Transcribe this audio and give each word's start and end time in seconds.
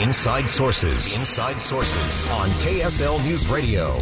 Inside 0.00 0.48
Sources. 0.48 1.14
Inside 1.14 1.60
Sources 1.60 2.30
on 2.30 2.48
KSL 2.62 3.22
News 3.22 3.46
Radio. 3.48 4.00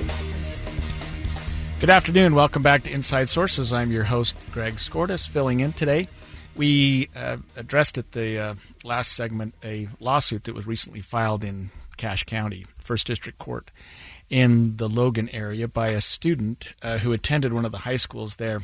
Good 1.81 1.91
afternoon. 1.91 2.37
Welcome 2.37 2.63
back 2.63 2.85
to 2.85 2.93
Inside 2.93 3.29
Sources. 3.29 3.73
I'm 3.73 3.91
your 3.91 4.05
host, 4.05 4.37
Greg 4.53 4.75
Skordas, 4.75 5.29
filling 5.29 5.59
in 5.59 5.73
today. 5.73 6.07
We 6.55 7.09
uh, 7.17 7.39
addressed 7.57 7.99
at 7.99 8.13
the 8.13 8.39
uh, 8.39 8.55
last 8.85 9.11
segment 9.15 9.57
a 9.65 9.89
lawsuit 9.99 10.45
that 10.45 10.55
was 10.55 10.69
recently 10.69 11.01
filed 11.01 11.43
in 11.43 11.71
Cache 11.97 12.23
County, 12.23 12.65
First 12.79 13.09
District 13.09 13.41
Court, 13.41 13.73
in 14.31 14.77
the 14.77 14.89
Logan 14.89 15.29
area 15.31 15.67
by 15.67 15.89
a 15.89 16.01
student 16.01 16.75
uh, 16.81 16.99
who 16.99 17.13
attended 17.13 17.53
one 17.53 17.65
of 17.65 17.73
the 17.73 17.79
high 17.79 17.97
schools 17.97 18.37
there 18.37 18.63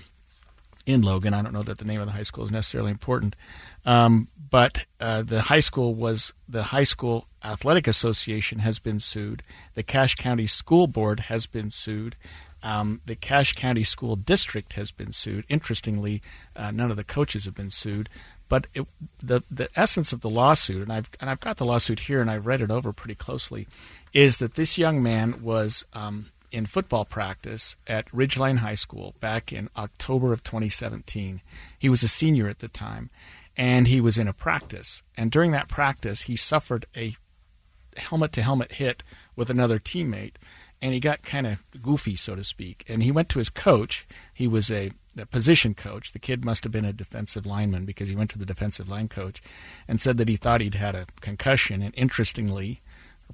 in 0.86 1.02
Logan. 1.02 1.34
I 1.34 1.42
don't 1.42 1.52
know 1.52 1.62
that 1.62 1.78
the 1.78 1.84
name 1.84 2.00
of 2.00 2.06
the 2.06 2.12
high 2.12 2.22
school 2.22 2.44
is 2.44 2.50
necessarily 2.50 2.90
important, 2.90 3.36
um, 3.84 4.28
but 4.50 4.86
uh, 5.00 5.22
the 5.22 5.42
high 5.42 5.60
school 5.60 5.94
was 5.94 6.32
the 6.48 6.64
High 6.64 6.84
School 6.84 7.26
Athletic 7.42 7.86
Association 7.86 8.60
has 8.60 8.78
been 8.78 9.00
sued. 9.00 9.42
The 9.74 9.82
Cache 9.82 10.14
County 10.14 10.46
School 10.46 10.86
Board 10.86 11.20
has 11.20 11.46
been 11.46 11.70
sued. 11.70 12.16
Um, 12.62 13.02
the 13.04 13.16
Cache 13.16 13.52
County 13.52 13.84
School 13.84 14.16
District 14.16 14.72
has 14.74 14.90
been 14.90 15.12
sued. 15.12 15.44
Interestingly, 15.48 16.22
uh, 16.56 16.70
none 16.70 16.90
of 16.90 16.96
the 16.96 17.04
coaches 17.04 17.44
have 17.44 17.54
been 17.54 17.68
sued. 17.70 18.08
But 18.48 18.66
it, 18.74 18.86
the 19.22 19.42
the 19.50 19.68
essence 19.74 20.12
of 20.12 20.20
the 20.20 20.30
lawsuit, 20.30 20.82
and 20.82 20.92
I've 20.92 21.10
and 21.20 21.28
I've 21.28 21.40
got 21.40 21.56
the 21.56 21.64
lawsuit 21.64 22.00
here, 22.00 22.20
and 22.20 22.30
I've 22.30 22.46
read 22.46 22.62
it 22.62 22.70
over 22.70 22.92
pretty 22.92 23.14
closely, 23.14 23.66
is 24.12 24.38
that 24.38 24.54
this 24.54 24.78
young 24.78 25.02
man 25.02 25.42
was 25.42 25.84
um, 25.92 26.30
in 26.54 26.66
football 26.66 27.04
practice 27.04 27.76
at 27.86 28.10
Ridgeline 28.12 28.58
High 28.58 28.76
School 28.76 29.14
back 29.20 29.52
in 29.52 29.68
October 29.76 30.32
of 30.32 30.44
2017. 30.44 31.42
He 31.78 31.88
was 31.88 32.02
a 32.02 32.08
senior 32.08 32.48
at 32.48 32.60
the 32.60 32.68
time, 32.68 33.10
and 33.56 33.88
he 33.88 34.00
was 34.00 34.16
in 34.16 34.28
a 34.28 34.32
practice. 34.32 35.02
And 35.16 35.30
during 35.30 35.50
that 35.50 35.68
practice, 35.68 36.22
he 36.22 36.36
suffered 36.36 36.86
a 36.96 37.16
helmet 37.96 38.32
to 38.32 38.42
helmet 38.42 38.72
hit 38.72 39.02
with 39.36 39.50
another 39.50 39.78
teammate, 39.78 40.34
and 40.80 40.92
he 40.92 41.00
got 41.00 41.22
kind 41.22 41.46
of 41.46 41.62
goofy, 41.82 42.14
so 42.14 42.34
to 42.34 42.44
speak. 42.44 42.84
And 42.88 43.02
he 43.02 43.10
went 43.10 43.28
to 43.30 43.38
his 43.38 43.50
coach. 43.50 44.06
He 44.32 44.46
was 44.46 44.70
a, 44.70 44.92
a 45.18 45.26
position 45.26 45.74
coach. 45.74 46.12
The 46.12 46.18
kid 46.18 46.44
must 46.44 46.62
have 46.64 46.72
been 46.72 46.84
a 46.84 46.92
defensive 46.92 47.46
lineman 47.46 47.84
because 47.84 48.08
he 48.08 48.16
went 48.16 48.30
to 48.30 48.38
the 48.38 48.46
defensive 48.46 48.88
line 48.88 49.08
coach 49.08 49.42
and 49.88 50.00
said 50.00 50.18
that 50.18 50.28
he 50.28 50.36
thought 50.36 50.60
he'd 50.60 50.74
had 50.74 50.94
a 50.94 51.06
concussion. 51.20 51.82
And 51.82 51.94
interestingly, 51.96 52.80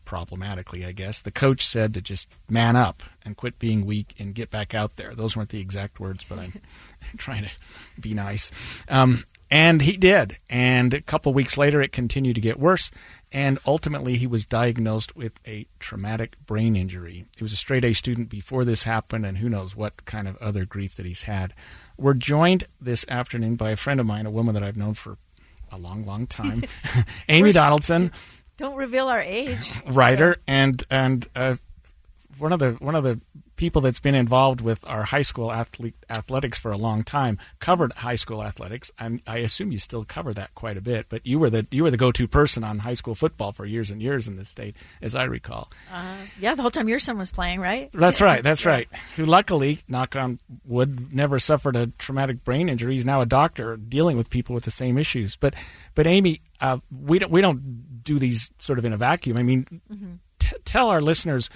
problematically, 0.04 0.84
I 0.84 0.92
guess, 0.92 1.20
the 1.20 1.30
coach 1.30 1.64
said 1.64 1.94
to 1.94 2.00
just 2.00 2.28
man 2.48 2.76
up 2.76 3.02
and 3.24 3.36
quit 3.36 3.58
being 3.58 3.86
weak 3.86 4.14
and 4.18 4.34
get 4.34 4.50
back 4.50 4.74
out 4.74 4.96
there. 4.96 5.14
Those 5.14 5.36
weren't 5.36 5.50
the 5.50 5.60
exact 5.60 6.00
words, 6.00 6.24
but 6.28 6.38
I'm 6.38 6.60
trying 7.16 7.44
to 7.44 7.50
be 8.00 8.14
nice. 8.14 8.50
Um, 8.88 9.24
and 9.50 9.82
he 9.82 9.96
did. 9.96 10.38
And 10.48 10.94
a 10.94 11.00
couple 11.00 11.34
weeks 11.34 11.58
later, 11.58 11.82
it 11.82 11.92
continued 11.92 12.36
to 12.36 12.40
get 12.40 12.58
worse. 12.58 12.90
And 13.32 13.58
ultimately, 13.66 14.16
he 14.16 14.26
was 14.26 14.44
diagnosed 14.44 15.16
with 15.16 15.40
a 15.46 15.66
traumatic 15.78 16.36
brain 16.46 16.76
injury. 16.76 17.26
He 17.36 17.44
was 17.44 17.52
a 17.52 17.56
straight 17.56 17.84
A 17.84 17.92
student 17.92 18.28
before 18.28 18.64
this 18.64 18.84
happened, 18.84 19.26
and 19.26 19.38
who 19.38 19.48
knows 19.48 19.74
what 19.74 20.04
kind 20.04 20.28
of 20.28 20.36
other 20.36 20.64
grief 20.64 20.94
that 20.96 21.06
he's 21.06 21.24
had. 21.24 21.52
We're 21.96 22.14
joined 22.14 22.64
this 22.80 23.04
afternoon 23.08 23.56
by 23.56 23.70
a 23.70 23.76
friend 23.76 23.98
of 24.00 24.06
mine, 24.06 24.26
a 24.26 24.30
woman 24.30 24.54
that 24.54 24.62
I've 24.62 24.76
known 24.76 24.94
for 24.94 25.16
a 25.72 25.78
long, 25.78 26.04
long 26.04 26.26
time, 26.26 26.64
Amy 27.28 27.52
Donaldson. 27.52 28.12
Don't 28.60 28.76
reveal 28.76 29.08
our 29.08 29.22
age. 29.22 29.72
Writer 29.86 30.36
and 30.46 30.84
and 30.90 31.26
uh, 31.34 31.56
one 32.36 32.52
of 32.52 32.58
the 32.58 32.72
one 32.72 32.94
of 32.94 33.02
the 33.02 33.18
people 33.60 33.82
that's 33.82 34.00
been 34.00 34.14
involved 34.14 34.62
with 34.62 34.82
our 34.88 35.02
high 35.02 35.20
school 35.20 35.52
athlete, 35.52 35.94
athletics 36.08 36.58
for 36.58 36.72
a 36.72 36.78
long 36.78 37.04
time 37.04 37.36
covered 37.58 37.92
high 37.92 38.14
school 38.14 38.42
athletics. 38.42 38.90
And 38.98 39.20
I 39.26 39.36
assume 39.40 39.70
you 39.70 39.78
still 39.78 40.02
cover 40.02 40.32
that 40.32 40.54
quite 40.54 40.78
a 40.78 40.80
bit 40.80 41.10
but 41.10 41.26
you 41.26 41.38
were 41.38 41.50
the 41.50 41.66
you 41.70 41.82
were 41.82 41.90
the 41.90 41.98
go-to 41.98 42.26
person 42.26 42.64
on 42.64 42.78
high 42.78 42.94
school 42.94 43.14
football 43.14 43.52
for 43.52 43.66
years 43.66 43.90
and 43.90 44.00
years 44.00 44.28
in 44.28 44.36
this 44.36 44.48
state 44.48 44.76
as 45.02 45.14
I 45.14 45.24
recall. 45.24 45.70
Uh, 45.92 46.16
yeah 46.40 46.54
the 46.54 46.62
whole 46.62 46.70
time 46.70 46.88
your 46.88 46.98
son 46.98 47.18
was 47.18 47.30
playing 47.30 47.60
right? 47.60 47.90
That's 47.92 48.22
right 48.22 48.42
that's 48.48 48.64
right. 48.64 48.88
Who 49.16 49.26
luckily 49.26 49.80
knock 49.86 50.16
on 50.16 50.38
wood 50.64 51.12
never 51.12 51.38
suffered 51.38 51.76
a 51.76 51.88
traumatic 51.98 52.42
brain 52.42 52.70
injury. 52.70 52.94
He's 52.94 53.04
now 53.04 53.20
a 53.20 53.26
doctor 53.26 53.76
dealing 53.76 54.16
with 54.16 54.30
people 54.30 54.54
with 54.54 54.64
the 54.64 54.70
same 54.70 54.96
issues. 54.96 55.36
But 55.36 55.54
but 55.94 56.06
Amy 56.06 56.40
uh, 56.62 56.78
we 56.90 57.18
don't 57.18 57.30
we 57.30 57.42
don't 57.42 58.02
do 58.02 58.18
these 58.18 58.50
sort 58.58 58.78
of 58.78 58.86
in 58.86 58.94
a 58.94 58.96
vacuum. 58.96 59.36
I 59.36 59.42
mean 59.42 59.82
mm-hmm. 59.92 60.12
t- 60.38 60.56
tell 60.64 60.88
our 60.88 61.02
listeners 61.02 61.50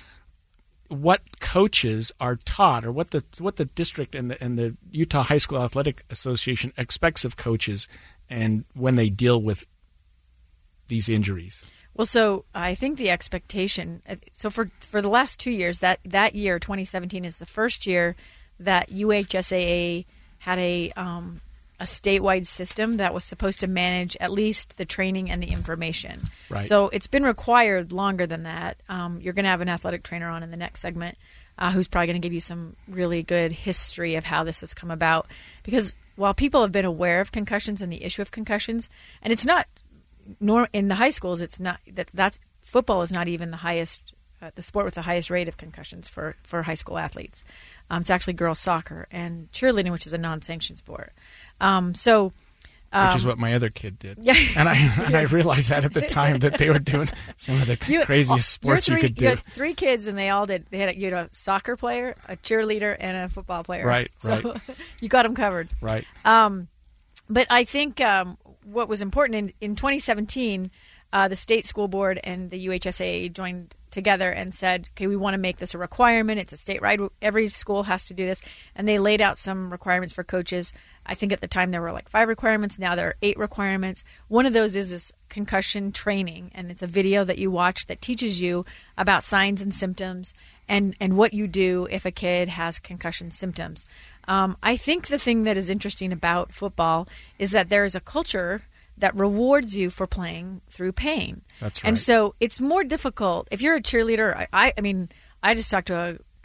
what 0.89 1.41
coaches 1.41 2.13
are 2.21 2.37
taught 2.37 2.85
or 2.85 2.93
what 2.93 3.11
the 3.11 3.25
what 3.39 3.57
the 3.57 3.65
district 3.65 4.15
and 4.15 4.31
the 4.31 4.43
and 4.43 4.59
the 4.59 4.77
Utah 4.91 5.23
High 5.23 5.39
School 5.39 5.63
Athletic 5.63 6.05
Association 6.11 6.73
expects 6.77 7.25
of 7.25 7.37
coaches 7.37 7.89
and 8.29 8.65
when 8.75 8.95
they 8.95 9.09
deal 9.09 9.41
with 9.41 9.67
these 10.89 11.09
injuries. 11.09 11.65
Well, 11.95 12.07
so 12.07 12.45
I 12.55 12.75
think 12.75 12.99
the 12.99 13.11
expectation 13.11 14.03
so 14.33 14.51
for 14.51 14.69
for 14.81 15.01
the 15.01 15.09
last 15.09 15.41
2 15.41 15.51
years 15.51 15.79
that 15.79 16.01
that 16.05 16.35
year 16.35 16.59
2017 16.59 17.25
is 17.25 17.39
the 17.39 17.47
first 17.47 17.87
year 17.87 18.17
that 18.59 18.91
UHSAA 18.91 20.05
had 20.39 20.59
a 20.59 20.93
um, 20.97 21.41
a 21.81 21.85
statewide 21.85 22.47
system 22.47 22.99
that 22.99 23.13
was 23.13 23.25
supposed 23.25 23.61
to 23.61 23.67
manage 23.67 24.17
at 24.21 24.31
least 24.31 24.77
the 24.77 24.85
training 24.85 25.31
and 25.31 25.43
the 25.43 25.49
information. 25.49 26.21
Right. 26.49 26.67
So 26.67 26.89
it's 26.89 27.09
been 27.09 27.25
required 27.25 27.93
longer 27.93 28.27
than 28.27 28.45
that. 28.45 28.77
Um, 28.89 29.21
you're 29.21 29.33
going 29.33 29.45
to 29.45 29.51
have 29.51 29.61
an 29.61 29.69
athletic 29.69 30.03
trainer 30.03 30.29
on 30.29 30.43
in 30.43 30.51
the 30.51 30.57
next 30.57 30.81
segment 30.81 31.19
uh, 31.59 31.71
who's 31.71 31.89
probably 31.89 32.07
going 32.07 32.21
to 32.21 32.27
give 32.27 32.33
you 32.33 32.41
some 32.41 32.77
really 32.89 33.23
good 33.23 33.53
history 33.53 34.15
of 34.15 34.25
how 34.25 34.45
this 34.45 34.61
has 34.61 34.73
come 34.73 34.91
about. 34.91 35.27
Because 35.63 35.97
while 36.17 36.35
people 36.35 36.63
have 36.63 36.73
been 36.73 36.85
aware 36.85 37.21
of 37.21 37.33
concussions 37.33 37.83
and 37.83 37.93
the 37.93 38.05
issue 38.05 38.23
of 38.23 38.31
concussions, 38.31 38.89
and 39.23 39.33
it's 39.33 39.47
not 39.47 39.67
nor 40.41 40.69
in 40.73 40.89
the 40.89 40.95
high 40.95 41.11
schools, 41.11 41.41
it's 41.41 41.61
not 41.61 41.81
that 41.93 42.11
that's 42.15 42.41
football 42.63 43.03
is 43.03 43.13
not 43.13 43.29
even 43.29 43.51
the 43.51 43.59
highest 43.59 44.14
uh, 44.45 44.51
the 44.55 44.63
sport 44.63 44.85
with 44.85 44.95
the 44.95 45.03
highest 45.03 45.31
rate 45.31 45.49
of 45.49 45.57
concussions 45.57 46.09
for, 46.09 46.37
for 46.43 46.63
high 46.63 46.75
school 46.75 46.99
athletes. 46.99 47.45
Um, 47.91 48.03
it's 48.03 48.11
actually 48.11 48.35
girls 48.35 48.59
soccer 48.59 49.07
and 49.11 49.51
cheerleading, 49.53 49.91
which 49.91 50.07
is 50.07 50.13
a 50.13 50.19
non-sanctioned 50.19 50.79
sport. 50.79 51.13
Um, 51.61 51.95
so. 51.95 52.33
Um, 52.93 53.09
Which 53.09 53.17
is 53.17 53.25
um, 53.25 53.31
what 53.31 53.39
my 53.39 53.55
other 53.55 53.71
kid 53.71 53.99
did. 53.99 54.19
Yeah, 54.21 54.35
and 54.57 54.69
I 54.69 54.77
and 55.07 55.17
I 55.17 55.23
realized 55.23 55.71
that 55.71 55.85
at 55.85 55.95
the 55.95 56.01
time 56.01 56.39
that 56.39 56.59
they 56.59 56.71
were 56.71 56.79
doing 56.79 57.09
some 57.37 57.61
of 57.61 57.67
the 57.67 57.77
you, 57.89 58.05
craziest 58.05 58.49
sports 58.49 58.87
three, 58.87 58.95
you 58.95 59.01
could 59.01 59.15
do. 59.17 59.25
You 59.25 59.31
had 59.31 59.43
three 59.43 59.75
kids, 59.75 60.07
and 60.07 60.17
they 60.17 60.31
all 60.31 60.47
did. 60.47 60.67
They 60.71 60.79
had 60.79 60.91
a, 60.91 60.97
you 60.97 61.13
had 61.13 61.27
a 61.27 61.35
soccer 61.35 61.75
player, 61.75 62.15
a 62.29 62.37
cheerleader, 62.37 62.97
and 63.01 63.17
a 63.17 63.29
football 63.29 63.65
player. 63.65 63.85
Right, 63.85 64.13
so 64.19 64.41
right. 64.41 64.61
you 65.01 65.09
got 65.09 65.25
them 65.25 65.35
covered. 65.35 65.71
Right. 65.81 66.05
Um, 66.25 66.69
but 67.29 67.49
I 67.51 67.65
think 67.65 68.01
um, 68.01 68.39
what 68.63 68.89
was 68.89 69.03
important 69.03 69.39
in, 69.61 69.71
in 69.71 69.75
2017, 69.75 70.71
uh, 71.15 71.29
the 71.29 71.37
state 71.37 71.65
school 71.65 71.87
board 71.87 72.21
and 72.25 72.51
the 72.51 72.67
UHSA 72.67 73.33
joined 73.33 73.73
together 73.93 74.33
and 74.33 74.53
said, 74.53 74.89
okay, 74.91 75.07
we 75.07 75.15
want 75.15 75.35
to 75.35 75.39
make 75.39 75.59
this 75.59 75.73
a 75.73 75.79
requirement. 75.79 76.41
It's 76.41 76.53
a 76.53 76.57
state 76.57 76.83
right. 76.83 76.99
Every 77.23 77.47
school 77.47 77.85
has 77.85 78.07
to 78.07 78.15
do 78.15 78.27
this. 78.27 78.43
And 78.75 78.89
they 78.89 78.99
laid 78.99 79.21
out 79.21 79.39
some 79.39 79.71
requirements 79.71 80.13
for 80.13 80.25
coaches. 80.25 80.73
I 81.07 81.15
think 81.15 81.33
at 81.33 81.41
the 81.41 81.47
time 81.47 81.71
there 81.71 81.81
were 81.81 81.93
like 81.93 82.09
five 82.09 82.27
requirements. 82.27 82.81
Now 82.81 82.97
there 82.97 83.07
are 83.07 83.17
eight 83.23 83.39
requirements. 83.39 84.03
One 84.27 84.45
of 84.45 84.53
those 84.53 84.75
is 84.75 84.91
this 84.91 85.13
concussion 85.29 85.93
training. 85.93 86.51
And 86.53 86.69
it's 86.69 86.83
a 86.83 86.89
video 86.89 87.23
that 87.23 87.39
you 87.39 87.49
watch 87.49 87.87
that 87.87 88.03
teaches 88.03 88.41
you 88.41 88.67
about 88.99 89.23
signs 89.23 89.63
and 89.63 89.73
symptoms 89.73 90.35
and, 90.69 90.97
and 90.99 91.17
what 91.17 91.33
you 91.33 91.47
do 91.47 91.87
if 91.93 92.05
a 92.05 92.11
kid 92.11 92.49
has 92.49 92.81
concussion 92.81 93.31
symptoms. 93.31 93.87
Um, 94.27 94.57
I 94.65 94.77
think 94.77 95.07
the 95.07 95.19
thing 95.19 95.45
that 95.45 95.57
is 95.57 95.71
interesting 95.71 96.13
about 96.13 96.53
football 96.53 97.07
is 97.39 97.53
that 97.53 97.69
there 97.69 97.85
is 97.85 97.95
a 97.95 98.01
culture 98.01 98.63
that 98.99 99.15
rewards 99.17 99.77
you 99.77 99.91
for 99.91 100.07
playing 100.07 100.61
through 100.69 100.93
pain. 100.93 101.43
That's 101.61 101.83
right. 101.83 101.89
And 101.89 101.99
so 101.99 102.35
it's 102.41 102.61
more 102.61 102.85
difficult 102.85 103.49
if 103.51 103.61
you're 103.61 103.75
a 103.75 103.83
cheerleader. 103.83 104.35
I, 104.37 104.47
I, 104.53 104.73
I 104.79 104.81
mean, 104.81 105.09
I 105.43 105.55
just 105.55 105.71
talked 105.71 105.89
to 105.89 105.97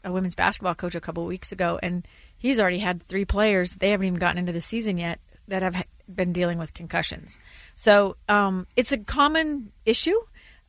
a, 0.04 0.08
a 0.08 0.12
women's 0.12 0.36
basketball 0.36 0.76
coach 0.76 0.96
a 0.96 1.02
couple 1.02 1.24
of 1.24 1.30
weeks 1.30 1.52
ago, 1.52 1.80
and 1.82 2.08
he's 2.38 2.60
already 2.60 2.80
had 2.80 3.04
three 3.04 3.26
players. 3.26 3.76
They 3.76 3.92
haven't 3.92 4.08
even 4.08 4.20
gotten 4.20 4.38
into 4.40 4.52
the 4.52 4.62
season 4.62 4.98
yet 4.98 5.20
that 5.48 5.62
have 5.62 5.86
been 6.14 6.34
dealing 6.34 6.58
with 6.58 6.74
concussions. 6.74 7.38
So 7.76 8.18
um, 8.28 8.68
it's 8.76 8.92
a 8.92 8.98
common 8.98 9.72
issue, 9.86 10.18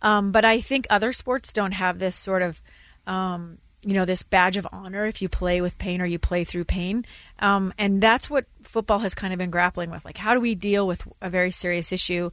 um, 0.02 0.32
but 0.32 0.44
I 0.44 0.60
think 0.60 0.86
other 0.90 1.12
sports 1.12 1.52
don't 1.52 1.72
have 1.72 1.98
this 1.98 2.16
sort 2.16 2.42
of 2.42 2.62
um, 3.06 3.58
you 3.82 3.94
know 3.94 4.04
this 4.04 4.22
badge 4.22 4.56
of 4.56 4.66
honor 4.72 5.06
if 5.06 5.22
you 5.22 5.28
play 5.28 5.60
with 5.60 5.78
pain 5.78 6.02
or 6.02 6.06
you 6.06 6.18
play 6.18 6.44
through 6.44 6.64
pain 6.64 7.04
um, 7.38 7.72
and 7.78 8.02
that's 8.02 8.28
what 8.28 8.44
football 8.62 8.98
has 8.98 9.14
kind 9.14 9.32
of 9.32 9.38
been 9.38 9.50
grappling 9.50 9.90
with 9.90 10.04
like 10.04 10.18
how 10.18 10.34
do 10.34 10.40
we 10.40 10.54
deal 10.54 10.86
with 10.86 11.06
a 11.22 11.30
very 11.30 11.50
serious 11.50 11.90
issue 11.92 12.30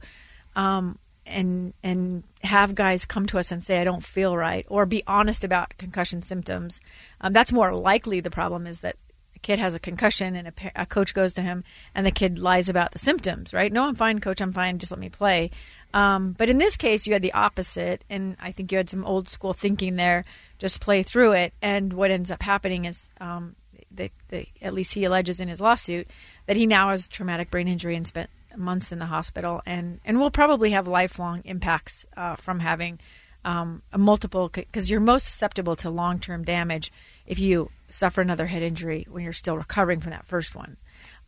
um, 0.56 0.98
and 1.28 1.74
and 1.82 2.24
have 2.42 2.74
guys 2.74 3.04
come 3.04 3.26
to 3.26 3.38
us 3.38 3.52
and 3.52 3.62
say 3.62 3.78
I 3.78 3.84
don't 3.84 4.02
feel 4.02 4.36
right 4.36 4.66
or 4.68 4.86
be 4.86 5.02
honest 5.06 5.44
about 5.44 5.76
concussion 5.78 6.22
symptoms. 6.22 6.80
Um, 7.20 7.32
that's 7.32 7.52
more 7.52 7.72
likely. 7.72 8.20
The 8.20 8.30
problem 8.30 8.66
is 8.66 8.80
that 8.80 8.96
a 9.36 9.38
kid 9.40 9.58
has 9.58 9.74
a 9.74 9.80
concussion 9.80 10.34
and 10.34 10.48
a, 10.48 10.52
a, 10.74 10.86
coach 10.86 11.14
goes 11.14 11.32
to 11.34 11.42
him 11.42 11.64
and 11.94 12.06
the 12.06 12.10
kid 12.10 12.38
lies 12.38 12.68
about 12.68 12.92
the 12.92 12.98
symptoms. 12.98 13.52
Right? 13.52 13.72
No, 13.72 13.84
I'm 13.84 13.94
fine, 13.94 14.20
coach. 14.20 14.40
I'm 14.40 14.52
fine. 14.52 14.78
Just 14.78 14.92
let 14.92 15.00
me 15.00 15.08
play. 15.08 15.50
Um, 15.94 16.32
but 16.36 16.48
in 16.48 16.58
this 16.58 16.76
case, 16.76 17.06
you 17.06 17.12
had 17.12 17.22
the 17.22 17.32
opposite, 17.32 18.04
and 18.10 18.36
I 18.40 18.52
think 18.52 18.70
you 18.70 18.78
had 18.78 18.90
some 18.90 19.04
old 19.04 19.28
school 19.28 19.52
thinking 19.52 19.96
there. 19.96 20.24
Just 20.58 20.80
play 20.80 21.02
through 21.02 21.32
it, 21.32 21.54
and 21.62 21.92
what 21.92 22.10
ends 22.10 22.30
up 22.30 22.42
happening 22.42 22.84
is, 22.84 23.10
um, 23.20 23.56
the, 23.90 24.10
the, 24.28 24.46
at 24.60 24.74
least 24.74 24.94
he 24.94 25.04
alleges 25.04 25.40
in 25.40 25.48
his 25.48 25.60
lawsuit, 25.60 26.08
that 26.46 26.56
he 26.56 26.66
now 26.66 26.90
has 26.90 27.08
traumatic 27.08 27.50
brain 27.50 27.68
injury 27.68 27.96
and 27.96 28.06
spent 28.06 28.28
months 28.56 28.92
in 28.92 28.98
the 28.98 29.06
hospital, 29.06 29.62
and 29.64 30.00
and 30.04 30.20
will 30.20 30.30
probably 30.30 30.70
have 30.70 30.88
lifelong 30.88 31.42
impacts 31.44 32.04
uh, 32.16 32.36
from 32.36 32.60
having 32.60 32.98
um, 33.44 33.82
a 33.92 33.98
multiple 33.98 34.50
because 34.52 34.90
you're 34.90 35.00
most 35.00 35.26
susceptible 35.26 35.76
to 35.76 35.90
long 35.90 36.18
term 36.18 36.44
damage 36.44 36.92
if 37.26 37.38
you 37.38 37.70
suffer 37.88 38.20
another 38.20 38.46
head 38.46 38.62
injury 38.62 39.06
when 39.08 39.24
you're 39.24 39.32
still 39.32 39.56
recovering 39.56 40.00
from 40.00 40.10
that 40.10 40.26
first 40.26 40.54
one. 40.54 40.76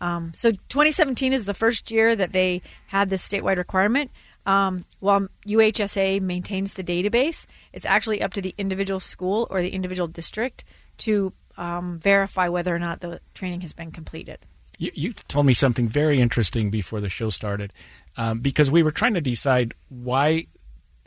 Um, 0.01 0.33
so 0.35 0.51
2017 0.51 1.33
is 1.33 1.47
the 1.47 1.55
first 1.55 1.91
year 1.91 2.17
that 2.17 2.33
they 2.33 2.63
had 2.89 3.11
this 3.11 3.27
statewide 3.27 3.59
requirement. 3.59 4.11
Um, 4.47 4.85
while 5.01 5.29
UHSA 5.47 6.21
maintains 6.21 6.75
the 6.75 6.85
database, 6.85 7.47
it's 7.73 7.87
actually 7.87 8.23
up 8.23 8.33
to 8.35 8.43
the 8.43 8.55
individual 8.57 9.01
school 9.01 9.47
or 9.51 9.61
the 9.61 9.71
individual 9.71 10.09
district 10.09 10.65
to 10.99 11.33
um, 11.57 11.99
verify 11.99 12.49
whether 12.49 12.75
or 12.75 12.79
not 12.79 13.01
the 13.01 13.21
training 13.35 13.61
has 13.61 13.73
been 13.73 13.91
completed. 13.91 14.39
You, 14.79 14.91
you 14.95 15.13
told 15.13 15.47
me 15.47 15.55
something 15.55 15.89
very 15.89 16.21
interesting 16.21 16.71
before 16.71 17.01
the 17.01 17.11
show 17.11 17.29
started, 17.29 17.73
um, 18.17 18.41
because 18.41 18.71
we 18.71 18.83
were 18.83 18.91
trying 18.91 19.15
to 19.15 19.21
decide 19.21 19.75
why 19.89 20.47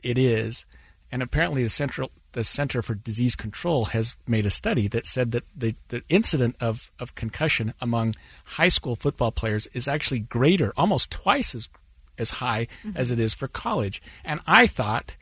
it 0.03 0.17
is, 0.17 0.65
and 1.11 1.23
apparently 1.23 1.63
the 1.63 1.69
central 1.69 2.11
the 2.33 2.43
Center 2.43 2.81
for 2.81 2.95
Disease 2.95 3.35
Control 3.35 3.85
has 3.85 4.15
made 4.27 4.45
a 4.45 4.49
study 4.49 4.87
that 4.89 5.05
said 5.05 5.31
that 5.31 5.43
the, 5.55 5.75
the 5.89 6.03
incident 6.09 6.55
of, 6.59 6.91
of 6.99 7.15
concussion 7.15 7.73
among 7.79 8.15
high 8.43 8.69
school 8.69 8.95
football 8.95 9.31
players 9.31 9.67
is 9.67 9.87
actually 9.87 10.19
greater, 10.19 10.73
almost 10.75 11.11
twice 11.11 11.55
as 11.55 11.69
as 12.17 12.31
high 12.31 12.67
mm-hmm. 12.83 12.97
as 12.97 13.11
it 13.11 13.19
is 13.19 13.33
for 13.33 13.47
college. 13.47 14.01
And 14.23 14.39
I 14.45 14.67
thought 14.67 15.15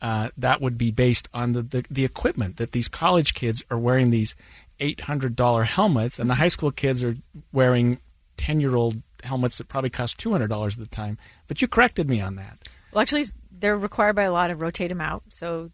uh, 0.00 0.30
that 0.36 0.60
would 0.60 0.78
be 0.78 0.90
based 0.90 1.28
on 1.34 1.52
the, 1.52 1.62
the, 1.62 1.84
the 1.90 2.04
equipment 2.04 2.56
that 2.56 2.72
these 2.72 2.88
college 2.88 3.34
kids 3.34 3.62
are 3.70 3.78
wearing 3.78 4.10
these 4.10 4.36
$800 4.80 5.64
helmets, 5.64 6.18
and 6.18 6.30
the 6.30 6.34
high 6.34 6.48
school 6.48 6.70
kids 6.70 7.02
are 7.02 7.16
wearing 7.52 7.98
10 8.36 8.60
year 8.60 8.76
old 8.76 9.02
helmets 9.24 9.58
that 9.58 9.68
probably 9.68 9.90
cost 9.90 10.18
$200 10.18 10.72
at 10.72 10.78
the 10.78 10.86
time. 10.86 11.18
But 11.48 11.60
you 11.60 11.68
corrected 11.68 12.08
me 12.08 12.20
on 12.20 12.36
that. 12.36 12.68
Well, 12.92 13.02
actually, 13.02 13.24
they're 13.50 13.76
required 13.76 14.14
by 14.14 14.24
a 14.24 14.32
law 14.32 14.46
to 14.46 14.54
rotate 14.54 14.88
them 14.88 15.00
out. 15.00 15.24
So 15.30 15.70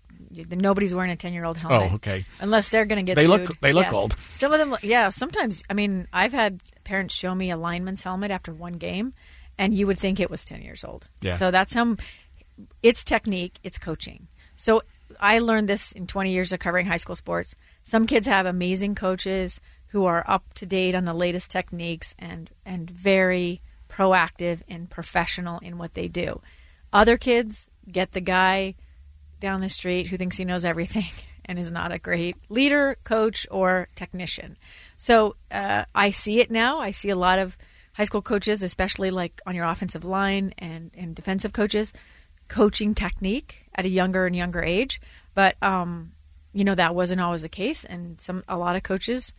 nobody's 0.50 0.94
wearing 0.94 1.10
a 1.10 1.16
10 1.16 1.34
year 1.34 1.44
old 1.44 1.56
helmet. 1.56 1.92
Oh, 1.92 1.94
okay. 1.96 2.24
Unless 2.40 2.70
they're 2.70 2.86
going 2.86 3.04
to 3.04 3.08
get 3.08 3.16
they 3.16 3.26
sued. 3.26 3.48
Look, 3.48 3.60
they 3.60 3.72
look 3.72 3.86
yeah. 3.86 3.92
old. 3.92 4.16
Some 4.34 4.52
of 4.52 4.58
them, 4.58 4.76
yeah, 4.82 5.10
sometimes, 5.10 5.62
I 5.68 5.74
mean, 5.74 6.08
I've 6.12 6.32
had 6.32 6.60
parents 6.84 7.14
show 7.14 7.34
me 7.34 7.50
a 7.50 7.56
lineman's 7.56 8.02
helmet 8.02 8.30
after 8.30 8.52
one 8.52 8.74
game, 8.74 9.14
and 9.58 9.74
you 9.74 9.86
would 9.86 9.98
think 9.98 10.20
it 10.20 10.30
was 10.30 10.44
10 10.44 10.62
years 10.62 10.84
old. 10.84 11.08
Yeah. 11.20 11.36
So 11.36 11.50
that's 11.50 11.74
how 11.74 11.96
it's 12.82 13.04
technique, 13.04 13.58
it's 13.62 13.78
coaching. 13.78 14.28
So 14.56 14.82
I 15.20 15.38
learned 15.38 15.68
this 15.68 15.92
in 15.92 16.06
20 16.06 16.32
years 16.32 16.52
of 16.52 16.60
covering 16.60 16.86
high 16.86 16.96
school 16.96 17.16
sports. 17.16 17.54
Some 17.82 18.06
kids 18.06 18.26
have 18.26 18.46
amazing 18.46 18.94
coaches 18.94 19.60
who 19.88 20.06
are 20.06 20.24
up 20.26 20.54
to 20.54 20.66
date 20.66 20.94
on 20.94 21.04
the 21.04 21.14
latest 21.14 21.50
techniques 21.50 22.14
and 22.18 22.50
and 22.64 22.90
very 22.90 23.60
proactive 23.88 24.62
and 24.68 24.90
professional 24.90 25.58
in 25.60 25.78
what 25.78 25.94
they 25.94 26.08
do. 26.08 26.40
Other 26.92 27.16
kids 27.16 27.68
get 27.90 28.12
the 28.12 28.20
guy 28.20 28.74
down 29.38 29.60
the 29.60 29.68
street 29.68 30.08
who 30.08 30.16
thinks 30.16 30.36
he 30.36 30.44
knows 30.44 30.64
everything 30.64 31.06
and 31.44 31.58
is 31.58 31.70
not 31.70 31.92
a 31.92 31.98
great 31.98 32.36
leader, 32.48 32.96
coach, 33.04 33.46
or 33.50 33.88
technician. 33.94 34.56
So 34.96 35.36
uh, 35.50 35.84
I 35.94 36.10
see 36.10 36.40
it 36.40 36.50
now. 36.50 36.80
I 36.80 36.90
see 36.90 37.10
a 37.10 37.16
lot 37.16 37.38
of 37.38 37.56
high 37.94 38.04
school 38.04 38.22
coaches, 38.22 38.62
especially 38.62 39.10
like 39.10 39.40
on 39.46 39.54
your 39.54 39.64
offensive 39.64 40.04
line 40.04 40.52
and, 40.58 40.90
and 40.94 41.14
defensive 41.14 41.52
coaches, 41.52 41.92
coaching 42.48 42.94
technique 42.94 43.66
at 43.74 43.86
a 43.86 43.88
younger 43.88 44.26
and 44.26 44.36
younger 44.36 44.62
age. 44.62 45.00
But 45.34 45.56
um, 45.62 46.12
you 46.52 46.64
know 46.64 46.74
that 46.74 46.94
wasn't 46.94 47.20
always 47.20 47.42
the 47.42 47.48
case, 47.48 47.84
and 47.84 48.20
some 48.20 48.42
a 48.48 48.56
lot 48.56 48.76
of 48.76 48.82
coaches, 48.82 49.32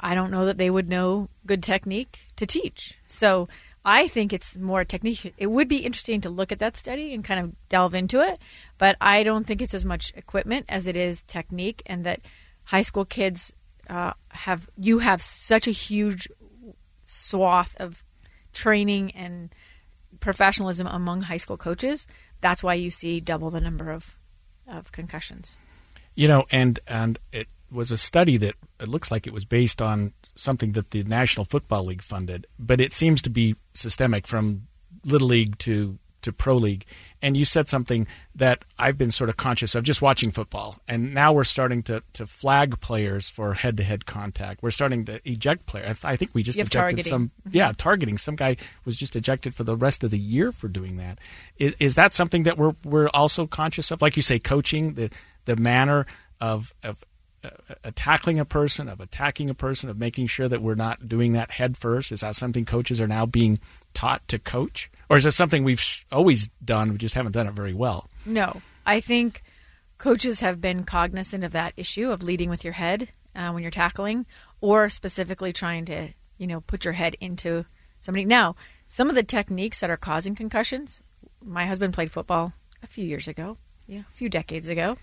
I 0.00 0.14
don't 0.14 0.30
know 0.30 0.46
that 0.46 0.58
they 0.58 0.70
would 0.70 0.88
know 0.88 1.28
good 1.46 1.62
technique 1.62 2.30
to 2.36 2.46
teach. 2.46 2.98
So 3.06 3.48
I 3.84 4.08
think 4.08 4.32
it's 4.32 4.56
more 4.56 4.84
technique. 4.84 5.34
It 5.38 5.46
would 5.46 5.68
be 5.68 5.78
interesting 5.78 6.20
to 6.22 6.30
look 6.30 6.52
at 6.52 6.58
that 6.58 6.76
study 6.76 7.14
and 7.14 7.24
kind 7.24 7.40
of 7.40 7.68
delve 7.68 7.94
into 7.94 8.20
it, 8.20 8.38
but 8.78 8.96
I 9.00 9.22
don't 9.22 9.46
think 9.46 9.62
it's 9.62 9.74
as 9.74 9.84
much 9.84 10.12
equipment 10.14 10.66
as 10.68 10.86
it 10.86 10.96
is 10.96 11.22
technique, 11.22 11.82
and 11.86 12.04
that 12.04 12.20
high 12.64 12.82
school 12.82 13.04
kids 13.04 13.52
uh, 13.88 14.12
have 14.28 14.68
you 14.76 14.98
have 15.00 15.22
such 15.22 15.66
a 15.66 15.72
huge 15.72 16.28
swath 17.06 17.76
of 17.78 18.04
training 18.52 19.10
and 19.12 19.54
professionalism 20.20 20.86
among 20.86 21.22
high 21.22 21.36
school 21.36 21.56
coaches. 21.56 22.06
That's 22.40 22.62
why 22.62 22.74
you 22.74 22.90
see 22.90 23.20
double 23.20 23.50
the 23.50 23.60
number 23.60 23.90
of 23.90 24.18
of 24.66 24.92
concussions. 24.92 25.56
You 26.14 26.28
know, 26.28 26.44
and 26.50 26.78
and 26.86 27.18
it 27.32 27.48
was 27.70 27.90
a 27.90 27.96
study 27.96 28.36
that 28.36 28.54
it 28.80 28.88
looks 28.88 29.10
like 29.10 29.26
it 29.26 29.32
was 29.32 29.44
based 29.44 29.80
on 29.80 30.12
something 30.34 30.72
that 30.72 30.90
the 30.90 31.02
National 31.04 31.44
Football 31.44 31.84
League 31.86 32.02
funded, 32.02 32.46
but 32.58 32.80
it 32.80 32.92
seems 32.92 33.22
to 33.22 33.30
be 33.30 33.56
systemic 33.74 34.26
from 34.26 34.66
little 35.04 35.28
league 35.28 35.58
to 35.58 35.98
to 36.22 36.32
pro 36.32 36.56
league. 36.56 36.84
And 37.20 37.36
you 37.36 37.44
said 37.44 37.68
something 37.68 38.06
that 38.34 38.64
I've 38.78 38.98
been 38.98 39.10
sort 39.10 39.30
of 39.30 39.36
conscious 39.36 39.74
of 39.74 39.84
just 39.84 40.02
watching 40.02 40.30
football. 40.30 40.80
And 40.88 41.14
now 41.14 41.32
we're 41.32 41.44
starting 41.44 41.82
to, 41.84 42.02
to 42.14 42.26
flag 42.26 42.80
players 42.80 43.28
for 43.28 43.54
head 43.54 43.76
to 43.76 43.84
head 43.84 44.06
contact. 44.06 44.62
We're 44.62 44.70
starting 44.70 45.04
to 45.04 45.20
eject 45.24 45.66
players. 45.66 46.04
I 46.04 46.16
think 46.16 46.32
we 46.34 46.42
just 46.42 46.58
ejected 46.58 46.72
targeting. 46.72 47.04
some. 47.04 47.30
Yeah, 47.50 47.72
targeting. 47.76 48.18
Some 48.18 48.36
guy 48.36 48.56
was 48.84 48.96
just 48.96 49.14
ejected 49.14 49.54
for 49.54 49.64
the 49.64 49.76
rest 49.76 50.02
of 50.02 50.10
the 50.10 50.18
year 50.18 50.50
for 50.50 50.68
doing 50.68 50.96
that. 50.96 51.18
Is, 51.58 51.76
is 51.78 51.94
that 51.94 52.12
something 52.12 52.42
that 52.44 52.58
we're 52.58 52.74
we're 52.84 53.08
also 53.08 53.46
conscious 53.46 53.90
of? 53.90 54.02
Like 54.02 54.16
you 54.16 54.22
say, 54.22 54.38
coaching 54.38 54.94
the 54.94 55.10
the 55.44 55.56
manner 55.56 56.06
of 56.40 56.74
of 56.82 57.04
uh, 57.44 57.90
tackling 57.94 58.38
a 58.38 58.44
person, 58.44 58.88
of 58.88 59.00
attacking 59.00 59.50
a 59.50 59.54
person, 59.54 59.90
of 59.90 59.98
making 59.98 60.26
sure 60.26 60.48
that 60.48 60.62
we're 60.62 60.74
not 60.74 61.08
doing 61.08 61.32
that 61.32 61.52
head 61.52 61.76
first? 61.76 62.12
Is 62.12 62.20
that 62.20 62.36
something 62.36 62.64
coaches 62.64 63.00
are 63.00 63.08
now 63.08 63.26
being 63.26 63.58
taught 63.94 64.26
to 64.28 64.38
coach? 64.38 64.90
Or 65.10 65.16
is 65.16 65.26
it 65.26 65.32
something 65.32 65.64
we've 65.64 66.04
always 66.10 66.48
done, 66.64 66.92
we 66.92 66.98
just 66.98 67.14
haven't 67.14 67.32
done 67.32 67.46
it 67.46 67.54
very 67.54 67.74
well? 67.74 68.08
No. 68.24 68.62
I 68.86 69.00
think 69.00 69.42
coaches 69.98 70.40
have 70.40 70.60
been 70.60 70.84
cognizant 70.84 71.44
of 71.44 71.52
that 71.52 71.74
issue 71.76 72.10
of 72.10 72.22
leading 72.22 72.48
with 72.48 72.64
your 72.64 72.72
head 72.74 73.08
uh, 73.34 73.50
when 73.50 73.62
you're 73.62 73.70
tackling 73.70 74.26
or 74.60 74.88
specifically 74.88 75.52
trying 75.52 75.84
to, 75.86 76.08
you 76.38 76.46
know, 76.46 76.60
put 76.60 76.84
your 76.84 76.94
head 76.94 77.16
into 77.20 77.64
somebody. 78.00 78.24
Now, 78.24 78.56
some 78.88 79.08
of 79.08 79.14
the 79.14 79.22
techniques 79.22 79.80
that 79.80 79.90
are 79.90 79.96
causing 79.96 80.34
concussions, 80.34 81.02
my 81.44 81.66
husband 81.66 81.94
played 81.94 82.10
football 82.10 82.52
a 82.82 82.86
few 82.86 83.04
years 83.04 83.28
ago, 83.28 83.58
yeah, 83.86 84.00
a 84.00 84.14
few 84.14 84.28
decades 84.28 84.68
ago. 84.68 84.96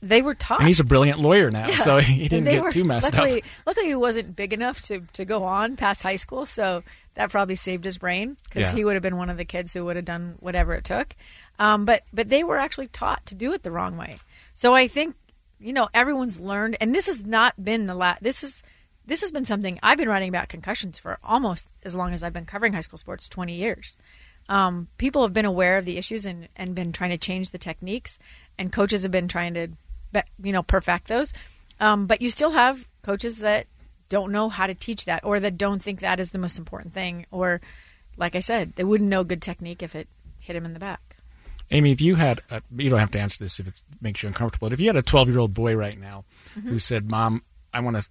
They 0.00 0.22
were 0.22 0.34
taught. 0.34 0.60
And 0.60 0.68
he's 0.68 0.80
a 0.80 0.84
brilliant 0.84 1.18
lawyer 1.18 1.50
now, 1.50 1.66
Yeah. 1.68 1.78
so 1.78 1.96
he 1.98 2.28
didn't 2.28 2.44
get 2.44 2.62
were- 2.62 2.70
too 2.72 2.84
messed 2.84 3.12
luckily, 3.12 3.42
up. 3.42 3.48
Luckily, 3.66 3.86
he 3.88 3.94
wasn't 3.94 4.36
big 4.36 4.52
enough 4.52 4.80
to, 4.82 5.00
to 5.14 5.24
go 5.24 5.44
on 5.44 5.76
past 5.76 6.02
high 6.02 6.16
school, 6.16 6.46
so 6.46 6.82
that 7.14 7.30
probably 7.30 7.56
saved 7.56 7.84
his 7.84 7.98
brain 7.98 8.36
because 8.44 8.70
Yeah. 8.70 8.76
he 8.76 8.84
would 8.84 8.94
have 8.94 9.02
been 9.02 9.16
one 9.16 9.28
of 9.30 9.36
the 9.36 9.44
kids 9.44 9.72
who 9.72 9.84
would 9.84 9.96
have 9.96 10.04
done 10.04 10.36
whatever 10.40 10.72
it 10.74 10.84
took. 10.84 11.14
Um, 11.58 11.84
but 11.84 12.02
but 12.12 12.28
they 12.28 12.44
were 12.44 12.58
actually 12.58 12.86
taught 12.88 13.26
to 13.26 13.34
do 13.34 13.52
it 13.52 13.62
the 13.64 13.70
wrong 13.70 13.96
way. 13.96 14.16
So 14.54 14.74
I 14.74 14.86
think 14.88 15.16
you 15.60 15.72
know 15.72 15.88
everyone's 15.92 16.38
learned, 16.40 16.76
and 16.80 16.94
this 16.94 17.06
has 17.06 17.24
not 17.26 17.62
been 17.64 17.86
the 17.86 17.94
last. 17.94 18.22
This 18.22 18.42
is 18.44 18.62
this 19.04 19.20
has 19.20 19.30
been 19.32 19.44
something 19.44 19.78
I've 19.82 19.98
been 19.98 20.08
writing 20.08 20.28
about 20.28 20.48
concussions 20.48 20.98
for 20.98 21.18
almost 21.24 21.70
as 21.84 21.94
long 21.94 22.14
as 22.14 22.22
I've 22.22 22.32
been 22.32 22.46
covering 22.46 22.72
high 22.72 22.80
school 22.82 22.98
sports, 22.98 23.28
twenty 23.28 23.54
years. 23.54 23.96
Um, 24.48 24.88
people 24.98 25.22
have 25.22 25.32
been 25.32 25.44
aware 25.44 25.76
of 25.78 25.84
the 25.84 25.98
issues 25.98 26.26
and, 26.26 26.48
and 26.56 26.74
been 26.74 26.92
trying 26.92 27.10
to 27.10 27.18
change 27.18 27.50
the 27.50 27.58
techniques, 27.58 28.18
and 28.58 28.72
coaches 28.72 29.02
have 29.02 29.12
been 29.12 29.28
trying 29.28 29.54
to, 29.54 29.68
you 30.42 30.52
know, 30.52 30.62
perfect 30.62 31.08
those. 31.08 31.32
Um, 31.80 32.06
but 32.06 32.20
you 32.20 32.30
still 32.30 32.50
have 32.50 32.86
coaches 33.02 33.38
that 33.40 33.66
don't 34.08 34.30
know 34.32 34.48
how 34.48 34.66
to 34.66 34.74
teach 34.74 35.06
that, 35.06 35.24
or 35.24 35.40
that 35.40 35.56
don't 35.56 35.82
think 35.82 36.00
that 36.00 36.20
is 36.20 36.32
the 36.32 36.38
most 36.38 36.58
important 36.58 36.92
thing, 36.92 37.24
or, 37.30 37.60
like 38.16 38.34
I 38.36 38.40
said, 38.40 38.74
they 38.76 38.84
wouldn't 38.84 39.08
know 39.08 39.24
good 39.24 39.40
technique 39.40 39.82
if 39.82 39.94
it 39.94 40.08
hit 40.38 40.54
him 40.54 40.66
in 40.66 40.74
the 40.74 40.78
back. 40.80 41.16
Amy, 41.70 41.92
if 41.92 42.00
you 42.02 42.16
had, 42.16 42.42
a, 42.50 42.60
you 42.76 42.90
don't 42.90 42.98
have 42.98 43.10
to 43.12 43.20
answer 43.20 43.42
this 43.42 43.58
if 43.58 43.66
it 43.66 43.80
makes 44.02 44.22
you 44.22 44.26
uncomfortable. 44.26 44.68
But 44.68 44.74
if 44.74 44.80
you 44.80 44.88
had 44.88 44.96
a 44.96 45.02
12 45.02 45.28
year 45.30 45.38
old 45.38 45.54
boy 45.54 45.74
right 45.74 45.98
now 45.98 46.24
Mm-hmm. 46.58 46.68
who 46.68 46.78
said, 46.78 47.10
Mom, 47.10 47.42
I 47.72 47.80
want 47.80 47.96
to 47.96 48.06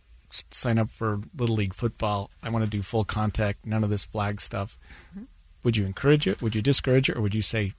sign 0.50 0.80
up 0.80 0.90
for 0.90 1.20
Little 1.38 1.56
League 1.56 1.76
football, 1.76 2.32
I 2.42 2.50
want 2.50 2.64
to 2.66 2.70
do 2.70 2.82
full 2.82 3.04
contact, 3.06 3.68
none 3.68 3.84
of 3.84 3.92
this 3.92 4.04
flag 4.04 4.42
stuff, 4.42 4.80
Mm-hmm. 5.12 5.26
Would 5.64 5.78
you 5.78 5.86
encourage 5.86 6.28
it? 6.28 6.42
Would 6.42 6.56
you 6.56 6.62
discourage 6.62 7.10
it? 7.10 7.18
Or 7.18 7.22
would 7.22 7.36
you 7.36 7.42
say, 7.42 7.74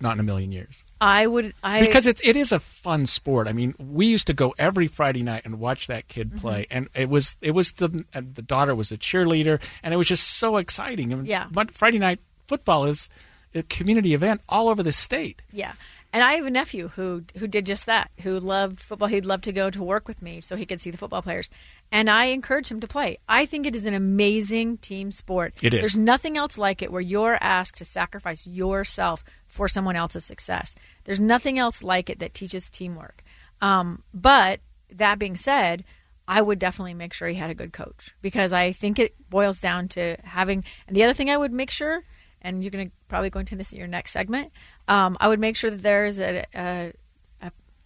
not 0.00 0.14
in 0.14 0.20
a 0.20 0.24
million 0.24 0.50
years? 0.52 0.82
I 1.00 1.26
would. 1.26 1.52
I 1.62 1.80
Because 1.80 2.06
it's 2.06 2.20
it 2.26 2.34
is 2.36 2.50
a 2.52 2.58
fun 2.58 3.06
sport. 3.06 3.46
I 3.48 3.52
mean, 3.52 3.74
we 3.78 4.06
used 4.06 4.26
to 4.26 4.34
go 4.34 4.54
every 4.58 4.88
Friday 4.88 5.22
night 5.22 5.42
and 5.44 5.60
watch 5.60 5.86
that 5.86 6.08
kid 6.08 6.30
Mm-hmm. 6.30 6.38
play, 6.38 6.66
and 6.70 6.88
it 6.94 7.08
was 7.08 7.36
it 7.40 7.52
was 7.52 7.72
the 7.72 8.04
and 8.12 8.34
the 8.34 8.42
daughter 8.42 8.74
was 8.74 8.90
a 8.90 8.96
cheerleader, 8.98 9.60
and 9.82 9.94
it 9.94 9.96
was 9.96 10.08
just 10.08 10.26
so 10.38 10.56
exciting. 10.56 11.24
Yeah. 11.26 11.46
But 11.50 11.70
Friday 11.70 11.98
night 11.98 12.20
football 12.48 12.84
is 12.86 13.08
a 13.54 13.62
community 13.62 14.14
event 14.14 14.40
all 14.48 14.68
over 14.68 14.82
the 14.82 14.92
state. 14.92 15.42
Yeah. 15.52 15.72
And 16.14 16.22
I 16.22 16.34
have 16.34 16.44
a 16.46 16.50
nephew 16.50 16.88
who 16.88 17.24
who 17.38 17.46
did 17.46 17.64
just 17.64 17.86
that, 17.86 18.10
who 18.22 18.38
loved 18.38 18.80
football. 18.80 19.08
He'd 19.08 19.24
love 19.24 19.40
to 19.42 19.52
go 19.52 19.70
to 19.70 19.82
work 19.82 20.08
with 20.08 20.20
me 20.20 20.40
so 20.40 20.56
he 20.56 20.66
could 20.66 20.80
see 20.80 20.90
the 20.90 20.98
football 20.98 21.22
players. 21.22 21.48
And 21.92 22.08
I 22.08 22.26
encourage 22.26 22.70
him 22.70 22.80
to 22.80 22.86
play. 22.88 23.18
I 23.28 23.44
think 23.44 23.66
it 23.66 23.76
is 23.76 23.84
an 23.84 23.92
amazing 23.92 24.78
team 24.78 25.12
sport. 25.12 25.54
It 25.62 25.74
is. 25.74 25.80
There's 25.80 25.96
nothing 25.98 26.38
else 26.38 26.56
like 26.56 26.80
it 26.80 26.90
where 26.90 27.02
you're 27.02 27.36
asked 27.40 27.76
to 27.76 27.84
sacrifice 27.84 28.46
yourself 28.46 29.22
for 29.46 29.68
someone 29.68 29.94
else's 29.94 30.24
success. 30.24 30.74
There's 31.04 31.20
nothing 31.20 31.58
else 31.58 31.82
like 31.82 32.08
it 32.08 32.18
that 32.20 32.32
teaches 32.32 32.70
teamwork. 32.70 33.22
Um, 33.60 34.02
but 34.14 34.60
that 34.90 35.18
being 35.18 35.36
said, 35.36 35.84
I 36.26 36.40
would 36.40 36.58
definitely 36.58 36.94
make 36.94 37.12
sure 37.12 37.28
he 37.28 37.34
had 37.34 37.50
a 37.50 37.54
good 37.54 37.74
coach 37.74 38.14
because 38.22 38.54
I 38.54 38.72
think 38.72 38.98
it 38.98 39.14
boils 39.28 39.60
down 39.60 39.88
to 39.88 40.16
having. 40.24 40.64
And 40.86 40.96
the 40.96 41.04
other 41.04 41.12
thing 41.12 41.28
I 41.28 41.36
would 41.36 41.52
make 41.52 41.70
sure, 41.70 42.04
and 42.40 42.62
you're 42.62 42.70
going 42.70 42.88
to 42.88 42.94
probably 43.08 43.28
go 43.28 43.40
into 43.40 43.54
this 43.54 43.72
in 43.72 43.78
your 43.78 43.86
next 43.86 44.12
segment, 44.12 44.50
um, 44.88 45.16
I 45.20 45.28
would 45.28 45.40
make 45.40 45.56
sure 45.56 45.70
that 45.70 45.82
there 45.82 46.06
is 46.06 46.18
a, 46.18 46.44
a, 46.54 46.92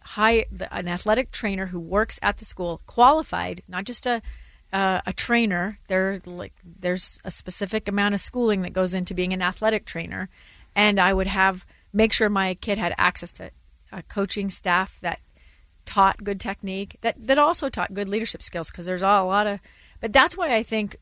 high 0.07 0.47
an 0.71 0.89
athletic 0.89 1.31
trainer 1.31 1.67
who 1.67 1.81
works 1.81 2.19
at 2.23 2.39
the 2.39 2.45
school, 2.45 2.81
qualified, 2.87 3.63
not 3.69 3.85
just 3.85 4.07
a 4.07 4.23
uh, 4.73 5.01
a 5.07 5.13
trainer. 5.13 5.79
There 5.89 6.21
like 6.25 6.53
there's 6.65 7.21
a 7.25 7.31
specific 7.31 7.89
amount 7.89 8.15
of 8.15 8.21
schooling 8.21 8.63
that 8.63 8.73
goes 8.73 8.95
into 8.95 9.15
being 9.15 9.33
an 9.33 9.43
athletic 9.43 9.85
trainer, 9.85 10.29
and 10.75 11.01
I 11.01 11.13
would 11.13 11.27
have 11.27 11.67
make 11.93 12.13
sure 12.13 12.29
my 12.29 12.55
kid 12.55 12.79
had 12.79 12.95
access 12.99 13.33
to 13.33 13.51
a 13.93 14.03
coaching 14.03 14.51
staff 14.51 14.99
that 15.01 15.21
taught 15.85 16.25
good 16.25 16.41
technique 16.41 16.97
that 17.03 17.15
that 17.19 17.39
also 17.39 17.69
taught 17.69 17.95
good 17.95 18.09
leadership 18.09 18.43
skills 18.43 18.71
because 18.71 18.87
there's 18.87 19.03
a 19.03 19.23
lot 19.23 19.47
of 19.47 19.61
but 20.01 20.13
that's 20.13 20.37
why 20.37 20.55
I 20.55 20.65
think 20.65 20.97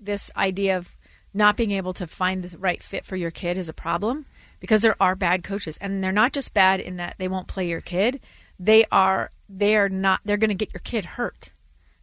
this 0.00 0.30
idea 0.34 0.78
of 0.78 0.96
not 1.32 1.56
being 1.56 1.72
able 1.72 1.92
to 1.94 2.06
find 2.06 2.42
the 2.42 2.58
right 2.58 2.82
fit 2.82 3.04
for 3.04 3.16
your 3.16 3.30
kid 3.30 3.56
is 3.56 3.68
a 3.68 3.74
problem 3.74 4.26
because 4.58 4.82
there 4.82 5.00
are 5.00 5.14
bad 5.14 5.44
coaches. 5.44 5.76
And 5.80 6.02
they're 6.02 6.12
not 6.12 6.32
just 6.32 6.54
bad 6.54 6.80
in 6.80 6.96
that 6.96 7.16
they 7.18 7.28
won't 7.28 7.46
play 7.46 7.68
your 7.68 7.80
kid 7.80 8.20
they 8.60 8.84
are 8.92 9.30
they 9.48 9.74
are 9.76 9.88
not 9.88 10.20
they're 10.24 10.36
going 10.36 10.48
to 10.48 10.54
get 10.54 10.72
your 10.72 10.82
kid 10.84 11.04
hurt. 11.04 11.52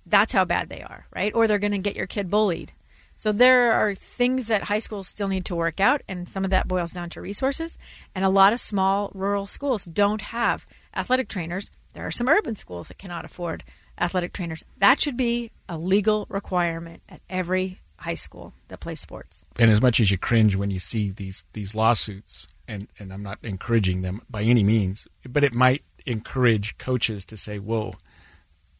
That's 0.06 0.34
how 0.34 0.44
bad 0.44 0.70
they 0.70 0.82
are 0.82 1.06
right? 1.16 1.34
Or 1.34 1.48
they're 1.48 1.60
going 1.60 1.72
to 1.72 1.78
get 1.78 1.96
your 1.96 2.08
kid 2.08 2.30
bullied. 2.30 2.74
So 3.16 3.32
there 3.32 3.72
are 3.74 3.96
things 3.96 4.48
that 4.48 4.64
high 4.64 4.80
schools 4.80 5.08
still 5.08 5.28
need 5.28 5.46
to 5.46 5.56
work 5.56 5.80
out 5.80 6.02
and 6.08 6.28
some 6.28 6.44
of 6.44 6.50
that 6.50 6.68
boils 6.68 6.92
down 6.92 7.10
to 7.12 7.22
resources. 7.22 7.78
And 8.14 8.26
a 8.26 8.30
lot 8.30 8.54
of 8.54 8.60
small 8.60 9.12
rural 9.14 9.48
schools 9.48 9.86
don't 9.86 10.22
have 10.22 10.68
athletic 10.96 11.30
trainers. 11.30 11.72
There 11.94 12.06
are 12.06 12.12
some 12.12 12.28
urban 12.28 12.56
schools 12.56 12.90
that 12.90 12.98
cannot 12.98 13.26
afford 13.26 13.64
athletic 14.00 14.34
trainers. 14.34 14.64
That 14.78 15.02
should 15.02 15.18
be 15.18 15.52
a 15.68 15.78
legal 15.78 16.26
requirement 16.30 17.02
at 17.10 17.22
every 17.30 17.80
high 18.00 18.14
school 18.14 18.54
that 18.68 18.80
plays 18.80 19.00
sports. 19.00 19.46
And 19.58 19.72
as 19.72 19.82
much 19.82 20.00
as 20.00 20.12
you 20.12 20.18
cringe 20.18 20.56
when 20.56 20.70
you 20.70 20.80
see 20.80 21.10
these 21.10 21.44
these 21.54 21.74
lawsuits, 21.74 22.48
and 22.68 22.88
and 23.00 23.12
I'm 23.12 23.24
not 23.24 23.40
encouraging 23.44 24.02
them 24.02 24.22
by 24.30 24.44
any 24.44 24.64
means, 24.64 25.08
but 25.28 25.44
it 25.44 25.54
might 25.54 25.84
encourage 26.08 26.78
coaches 26.78 27.26
to 27.26 27.38
say, 27.38 27.60
"Whoa." 27.60 27.96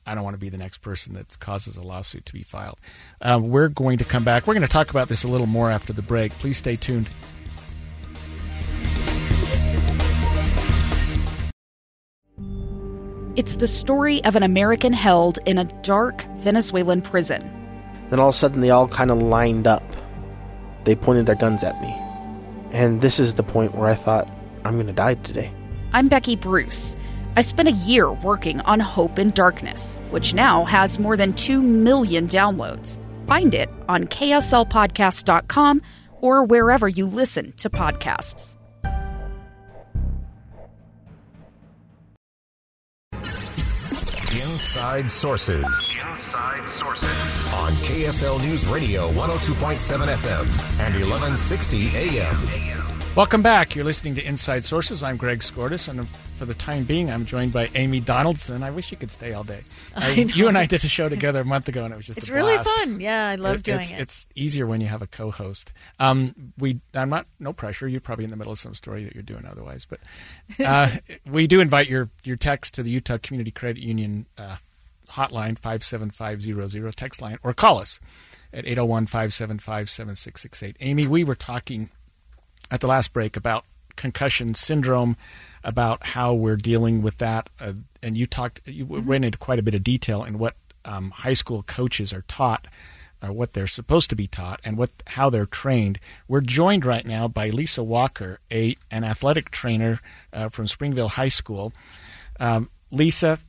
I 0.06 0.16
don't 0.16 0.24
want 0.24 0.36
to 0.36 0.40
be 0.40 0.48
the 0.48 0.58
next 0.58 0.78
person 0.78 1.16
that 1.16 1.38
causes 1.42 1.76
a 1.76 1.82
lawsuit 1.82 2.26
to 2.28 2.34
be 2.34 2.42
filed. 2.42 2.80
Uh, 3.22 3.42
we're 3.44 3.68
going 3.68 3.98
to 3.98 4.06
come 4.06 4.24
back. 4.24 4.48
We're 4.48 4.54
going 4.54 4.66
to 4.66 4.72
talk 4.72 4.90
about 4.90 5.10
this 5.10 5.26
a 5.26 5.28
little 5.28 5.48
more 5.48 5.70
after 5.70 5.92
the 5.92 6.02
break. 6.02 6.32
Please 6.40 6.56
stay 6.56 6.78
tuned. 6.78 7.10
It's 13.36 13.58
the 13.58 13.68
story 13.68 14.24
of 14.24 14.36
an 14.36 14.44
American 14.44 14.94
held 14.94 15.40
in 15.46 15.58
a 15.58 15.66
dark 15.84 16.24
Venezuelan 16.38 17.02
prison. 17.02 17.52
Then 18.10 18.22
all 18.22 18.30
of 18.30 18.36
a 18.36 18.38
sudden, 18.38 18.62
they 18.62 18.72
all 18.72 18.88
kind 18.88 19.12
of 19.12 19.22
lined 19.22 19.68
up. 19.68 19.84
They 20.86 20.96
pointed 20.96 21.26
their 21.26 21.36
guns 21.36 21.64
at 21.64 21.80
me. 21.82 21.94
And 22.72 23.02
this 23.02 23.20
is 23.20 23.36
the 23.36 23.44
point 23.44 23.76
where 23.76 23.90
I 23.90 23.96
thought, 23.96 24.28
I'm 24.64 24.76
going 24.76 24.88
to 24.88 24.94
die 24.94 25.16
today. 25.16 25.52
I'm 25.94 26.08
Becky 26.08 26.36
Bruce. 26.36 26.96
I 27.38 27.42
spent 27.42 27.70
a 27.70 27.72
year 27.86 28.12
working 28.12 28.62
on 28.62 28.80
Hope 28.80 29.20
in 29.20 29.30
Darkness, 29.30 29.96
which 30.10 30.34
now 30.34 30.66
has 30.66 30.98
more 30.98 31.16
than 31.16 31.34
2 31.34 31.62
million 31.62 32.28
downloads. 32.28 32.98
Find 33.28 33.54
it 33.54 33.70
on 33.88 34.06
kslpodcast.com 34.06 35.82
or 36.20 36.46
wherever 36.46 36.88
you 36.88 37.06
listen 37.06 37.52
to 37.58 37.70
podcasts. 37.70 38.58
Inside 44.34 45.12
Sources. 45.12 45.64
Inside 45.64 46.68
Sources. 46.72 47.54
On 47.54 47.72
KSL 47.86 48.42
News 48.42 48.66
Radio 48.66 49.12
102.7 49.12 50.12
FM 50.16 50.48
and 50.80 50.96
1160 50.96 51.96
AM. 51.96 52.77
Welcome 53.18 53.42
back. 53.42 53.76
You're 53.76 53.84
listening 53.84 54.14
to 54.14 54.24
Inside 54.24 54.64
Sources. 54.64 55.02
I'm 55.02 55.18
Greg 55.18 55.40
Skordas, 55.40 55.90
and 55.90 56.08
for 56.36 56.46
the 56.46 56.54
time 56.54 56.84
being, 56.84 57.10
I'm 57.10 57.26
joined 57.26 57.52
by 57.52 57.68
Amy 57.74 58.00
Donaldson. 58.00 58.62
I 58.62 58.70
wish 58.70 58.92
you 58.92 58.98
could 58.98 59.10
stay 59.10 59.34
all 59.34 59.44
day. 59.44 59.62
Uh, 59.96 60.14
you 60.16 60.48
and 60.48 60.56
I 60.56 60.68
did 60.68 60.84
a 60.84 60.88
show 60.88 61.10
together 61.10 61.42
a 61.42 61.44
month 61.44 61.68
ago, 61.68 61.84
and 61.84 61.92
it 61.92 61.98
was 61.98 62.06
just 62.06 62.20
it's 62.20 62.30
really 62.30 62.54
blast. 62.54 62.70
fun. 62.76 63.00
Yeah, 63.00 63.30
I 63.30 63.34
love 63.34 63.56
It- 63.56 63.64
doing 63.64 63.80
it's, 63.80 63.92
it. 63.92 64.00
It's 64.00 64.28
easier 64.36 64.68
when 64.68 64.82
you 64.82 64.88
have 64.88 65.02
a 65.02 65.08
co-host. 65.08 65.74
Um, 66.00 66.54
we, 66.60 66.80
I'm 66.94 67.10
not 67.10 67.26
no 67.40 67.54
pressure. 67.54 67.88
You're 67.88 68.02
probably 68.02 68.26
in 68.26 68.30
the 68.30 68.38
middle 68.38 68.54
of 68.54 68.60
some 68.60 68.76
story 68.76 69.04
that 69.06 69.16
you're 69.16 69.24
doing 69.24 69.48
otherwise, 69.48 69.88
but 69.90 70.00
uh, 70.64 70.88
we 71.26 71.48
do 71.48 71.60
invite 71.60 71.90
your 71.90 72.10
your 72.24 72.36
text 72.36 72.76
to 72.76 72.84
the 72.84 72.92
Utah 72.92 73.18
Community 73.18 73.50
Credit 73.50 73.82
Union 73.82 74.28
uh, 74.38 74.58
hotline 75.10 75.58
five 75.58 75.84
seven 75.84 76.12
five 76.12 76.40
zero 76.40 76.68
zero 76.68 76.92
text 76.92 77.20
line 77.20 77.40
or 77.42 77.56
call 77.56 77.80
us 77.80 78.00
at 78.54 78.64
801-575-7668. 78.66 80.76
Amy, 80.80 81.06
we 81.06 81.26
were 81.26 81.36
talking 81.36 81.90
at 82.72 82.82
the 82.82 82.88
last 82.88 83.14
break 83.14 83.38
about 83.38 83.66
concussion 83.96 84.54
syndrome, 84.54 85.18
about 85.64 86.06
how 86.08 86.34
we're 86.34 86.56
dealing 86.56 87.02
with 87.02 87.18
that, 87.18 87.50
uh, 87.60 87.74
and 88.02 88.16
you 88.16 88.26
talked, 88.26 88.62
you 88.66 88.86
went 88.86 89.26
into 89.26 89.38
quite 89.38 89.60
a 89.60 89.64
bit 89.64 89.74
of 89.74 89.84
detail 89.84 90.24
in 90.24 90.38
what 90.38 90.56
um, 90.86 91.12
high 91.12 91.34
school 91.34 91.64
coaches 91.64 92.14
are 92.14 92.24
taught, 92.28 92.68
or 93.22 93.32
what 93.32 93.54
they're 93.54 93.68
supposed 93.68 94.10
to 94.10 94.16
be 94.16 94.28
taught, 94.28 94.60
and 94.64 94.78
what 94.78 94.92
how 95.08 95.30
they're 95.30 95.48
trained. 95.48 96.00
We're 96.28 96.42
joined 96.42 96.86
right 96.86 97.06
now 97.06 97.28
by 97.28 97.50
Lisa 97.50 97.84
Walker, 97.84 98.40
a 98.52 98.78
an 98.92 99.04
athletic 99.04 99.50
trainer 99.50 100.00
uh, 100.32 100.50
from 100.50 100.68
Springville 100.68 101.10
High 101.10 101.28
School. 101.30 101.74
Um, 102.40 102.70
Lisa, 102.92 103.40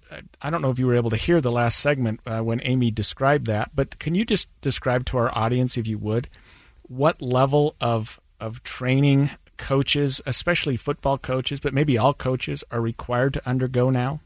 I 0.43 0.51
don't 0.51 0.63
know 0.63 0.71
if 0.71 0.79
you 0.79 0.87
were 0.87 0.97
able 0.97 1.11
to 1.11 1.17
hear 1.17 1.41
the 1.41 1.53
last 1.53 1.79
segment 1.79 2.21
uh, 2.27 2.41
when 2.41 2.61
Amy 2.65 2.91
described 2.91 3.47
that, 3.47 3.71
but 3.75 3.99
can 3.99 4.15
you 4.15 4.25
just 4.25 4.49
describe 4.61 5.05
to 5.07 5.19
our 5.19 5.37
audience, 5.37 5.77
if 5.77 5.87
you 5.87 5.99
would, 5.99 6.29
what 6.83 7.23
level 7.23 7.77
of 7.81 8.21
of 8.41 8.63
training 8.63 9.31
coaches, 9.57 10.21
especially 10.25 10.77
football 10.77 11.19
coaches, 11.19 11.61
but 11.61 11.75
maybe 11.75 11.99
all 11.99 12.15
coaches, 12.15 12.65
are 12.71 12.81
required 12.81 13.35
to 13.35 13.49
undergo 13.49 13.91
now? 13.91 14.21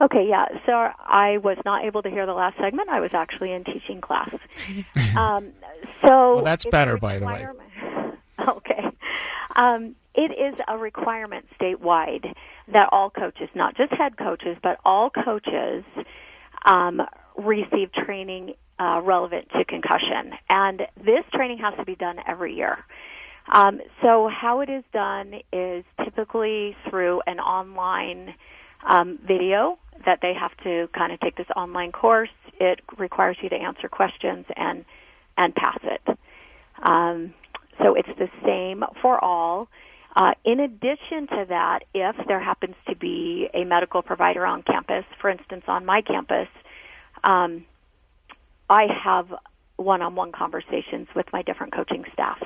Okay, 0.00 0.26
yeah. 0.28 0.46
So 0.66 0.72
I 0.72 1.38
was 1.38 1.56
not 1.64 1.84
able 1.84 2.02
to 2.02 2.10
hear 2.10 2.26
the 2.26 2.34
last 2.34 2.58
segment. 2.58 2.88
I 2.88 3.00
was 3.00 3.12
actually 3.14 3.52
in 3.52 3.64
teaching 3.64 4.00
class. 4.00 4.30
um, 5.16 5.52
so 6.02 6.36
Well, 6.36 6.44
that's 6.44 6.66
better, 6.66 6.96
by 6.96 7.18
the 7.18 7.26
way. 7.26 7.46
Okay. 8.48 8.84
Um, 9.56 9.96
it 10.14 10.30
is 10.30 10.54
a 10.68 10.78
requirement 10.78 11.46
statewide 11.58 12.32
that 12.68 12.88
all 12.92 13.10
coaches, 13.10 13.48
not 13.54 13.76
just 13.76 13.92
head 13.92 14.16
coaches, 14.18 14.56
but 14.62 14.78
all 14.84 15.10
coaches, 15.10 15.84
um, 16.64 17.02
receive 17.36 17.92
training 17.92 18.54
uh, 18.78 19.00
relevant 19.02 19.48
to 19.50 19.64
concussion. 19.64 20.32
And 20.48 20.82
this 20.96 21.24
training 21.32 21.58
has 21.58 21.74
to 21.78 21.84
be 21.84 21.94
done 21.96 22.16
every 22.26 22.54
year. 22.54 22.78
Um, 23.52 23.80
so 24.02 24.28
how 24.28 24.60
it 24.60 24.68
is 24.68 24.84
done 24.92 25.34
is 25.52 25.84
typically 26.04 26.76
through 26.90 27.22
an 27.26 27.38
online 27.38 28.34
um, 28.86 29.18
video 29.26 29.78
that 30.04 30.18
they 30.20 30.32
have 30.34 30.56
to 30.64 30.88
kind 30.96 31.12
of 31.12 31.20
take 31.20 31.36
this 31.36 31.46
online 31.56 31.92
course. 31.92 32.30
It 32.58 32.80
requires 32.98 33.36
you 33.42 33.48
to 33.48 33.56
answer 33.56 33.88
questions 33.88 34.46
and 34.56 34.84
and 35.38 35.54
pass 35.54 35.78
it. 35.82 36.18
Um, 36.82 37.34
so 37.78 37.94
it's 37.94 38.08
the 38.18 38.28
same 38.44 38.82
for 39.02 39.22
all. 39.22 39.68
Uh, 40.14 40.32
in 40.46 40.60
addition 40.60 41.26
to 41.28 41.44
that, 41.50 41.80
if 41.92 42.16
there 42.26 42.40
happens 42.40 42.74
to 42.88 42.96
be 42.96 43.48
a 43.52 43.64
medical 43.64 44.00
provider 44.00 44.46
on 44.46 44.62
campus, 44.62 45.04
for 45.20 45.28
instance, 45.28 45.64
on 45.68 45.84
my 45.84 46.00
campus, 46.00 46.48
um, 47.22 47.66
I 48.68 48.86
have 49.04 49.32
one-on-one 49.76 50.32
conversations 50.32 51.08
with 51.14 51.26
my 51.32 51.42
different 51.42 51.74
coaching 51.74 52.04
staffs 52.12 52.42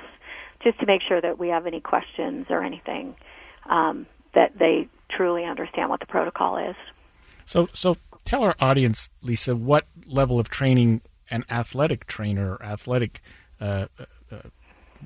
just 0.62 0.78
to 0.80 0.86
make 0.86 1.00
sure 1.06 1.20
that 1.20 1.38
we 1.38 1.48
have 1.48 1.66
any 1.66 1.80
questions 1.80 2.46
or 2.50 2.62
anything 2.62 3.14
um, 3.68 4.06
that 4.34 4.58
they 4.58 4.88
truly 5.10 5.44
understand 5.44 5.88
what 5.88 6.00
the 6.00 6.06
protocol 6.06 6.58
is. 6.58 6.76
So, 7.44 7.68
so 7.72 7.96
tell 8.24 8.42
our 8.42 8.54
audience, 8.60 9.08
Lisa, 9.22 9.56
what 9.56 9.86
level 10.06 10.38
of 10.38 10.48
training 10.48 11.00
an 11.30 11.44
athletic 11.48 12.06
trainer 12.06 12.54
or 12.54 12.62
athletic 12.62 13.22
uh, 13.60 13.86
uh, 13.98 14.04
uh, 14.32 14.36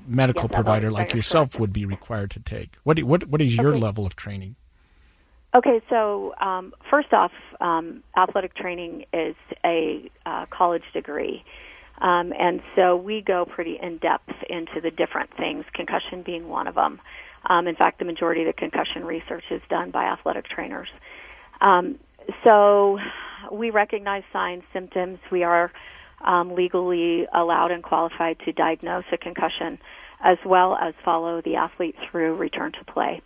medical 0.07 0.43
Yes, 0.49 0.55
provider 0.55 0.91
like 0.91 1.13
yourself 1.13 1.51
correct. 1.51 1.59
would 1.59 1.73
be 1.73 1.85
required 1.85 2.31
to 2.31 2.39
take. 2.39 2.75
What 2.83 3.01
what 3.03 3.27
what 3.27 3.41
is 3.41 3.55
your 3.55 3.77
level 3.77 4.05
of 4.05 4.15
training? 4.15 4.55
Okay, 5.55 5.81
so 5.89 6.33
um, 6.41 6.73
first 6.91 7.13
off, 7.13 7.31
um, 7.61 8.03
athletic 8.17 8.53
training 8.55 9.05
is 9.13 9.35
a 9.63 10.11
uh, 10.25 10.45
college 10.49 10.83
degree. 10.93 11.45
Um, 12.01 12.33
and 12.37 12.61
so 12.75 12.97
we 12.97 13.21
go 13.21 13.45
pretty 13.45 13.79
in 13.81 13.97
depth 13.99 14.33
into 14.49 14.81
the 14.81 14.91
different 14.91 15.29
things, 15.37 15.63
concussion 15.73 16.23
being 16.25 16.49
one 16.49 16.67
of 16.67 16.75
them. 16.75 16.99
Um, 17.45 17.67
in 17.67 17.75
fact, 17.75 17.99
the 17.99 18.05
majority 18.05 18.41
of 18.41 18.47
the 18.47 18.53
concussion 18.53 19.05
research 19.05 19.45
is 19.49 19.61
done 19.69 19.91
by 19.91 20.03
athletic 20.03 20.43
trainers. 20.45 20.89
Um, 21.61 21.99
so 22.43 22.99
we 23.49 23.69
recognize 23.69 24.23
signs, 24.33 24.63
symptoms. 24.73 25.19
We 25.31 25.43
are 25.43 25.71
um, 26.21 26.55
legally 26.55 27.27
allowed 27.33 27.71
and 27.71 27.83
qualified 27.83 28.37
to 28.45 28.51
diagnose 28.51 29.05
a 29.11 29.17
concussion 29.17 29.79
as 30.23 30.37
well 30.45 30.75
as 30.75 30.93
follow 31.03 31.41
the 31.41 31.55
athlete 31.55 31.95
through 32.09 32.35
return 32.35 32.71
to 32.71 32.83
play. 32.91 33.21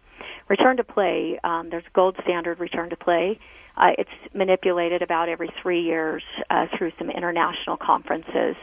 Return 0.47 0.77
to 0.77 0.83
play, 0.83 1.39
um, 1.43 1.69
there's 1.69 1.83
gold 1.93 2.15
standard 2.23 2.59
return 2.59 2.89
to 2.89 2.97
play. 2.97 3.39
Uh, 3.77 3.91
it's 3.97 4.09
manipulated 4.33 5.01
about 5.01 5.29
every 5.29 5.49
three 5.61 5.81
years 5.81 6.23
uh, 6.49 6.65
through 6.77 6.91
some 6.97 7.09
international 7.09 7.77
conferences 7.77 8.55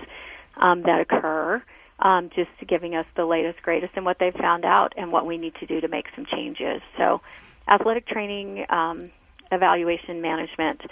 um, 0.57 0.83
that 0.83 1.01
occur, 1.01 1.63
um, 2.01 2.29
just 2.35 2.51
giving 2.69 2.95
us 2.95 3.07
the 3.17 3.25
latest, 3.25 3.63
greatest, 3.63 3.93
and 3.97 4.05
what 4.05 4.19
they've 4.19 4.35
found 4.35 4.65
out 4.65 4.93
and 4.97 5.11
what 5.13 5.27
we 5.27 5.39
need 5.39 5.55
to 5.55 5.67
do 5.67 5.81
to 5.81 5.89
make 5.89 6.07
some 6.15 6.27
changes. 6.27 6.83
So, 6.99 7.23
athletic 7.69 8.07
training, 8.07 8.67
um, 8.69 9.11
evaluation, 9.51 10.21
management, 10.21 10.83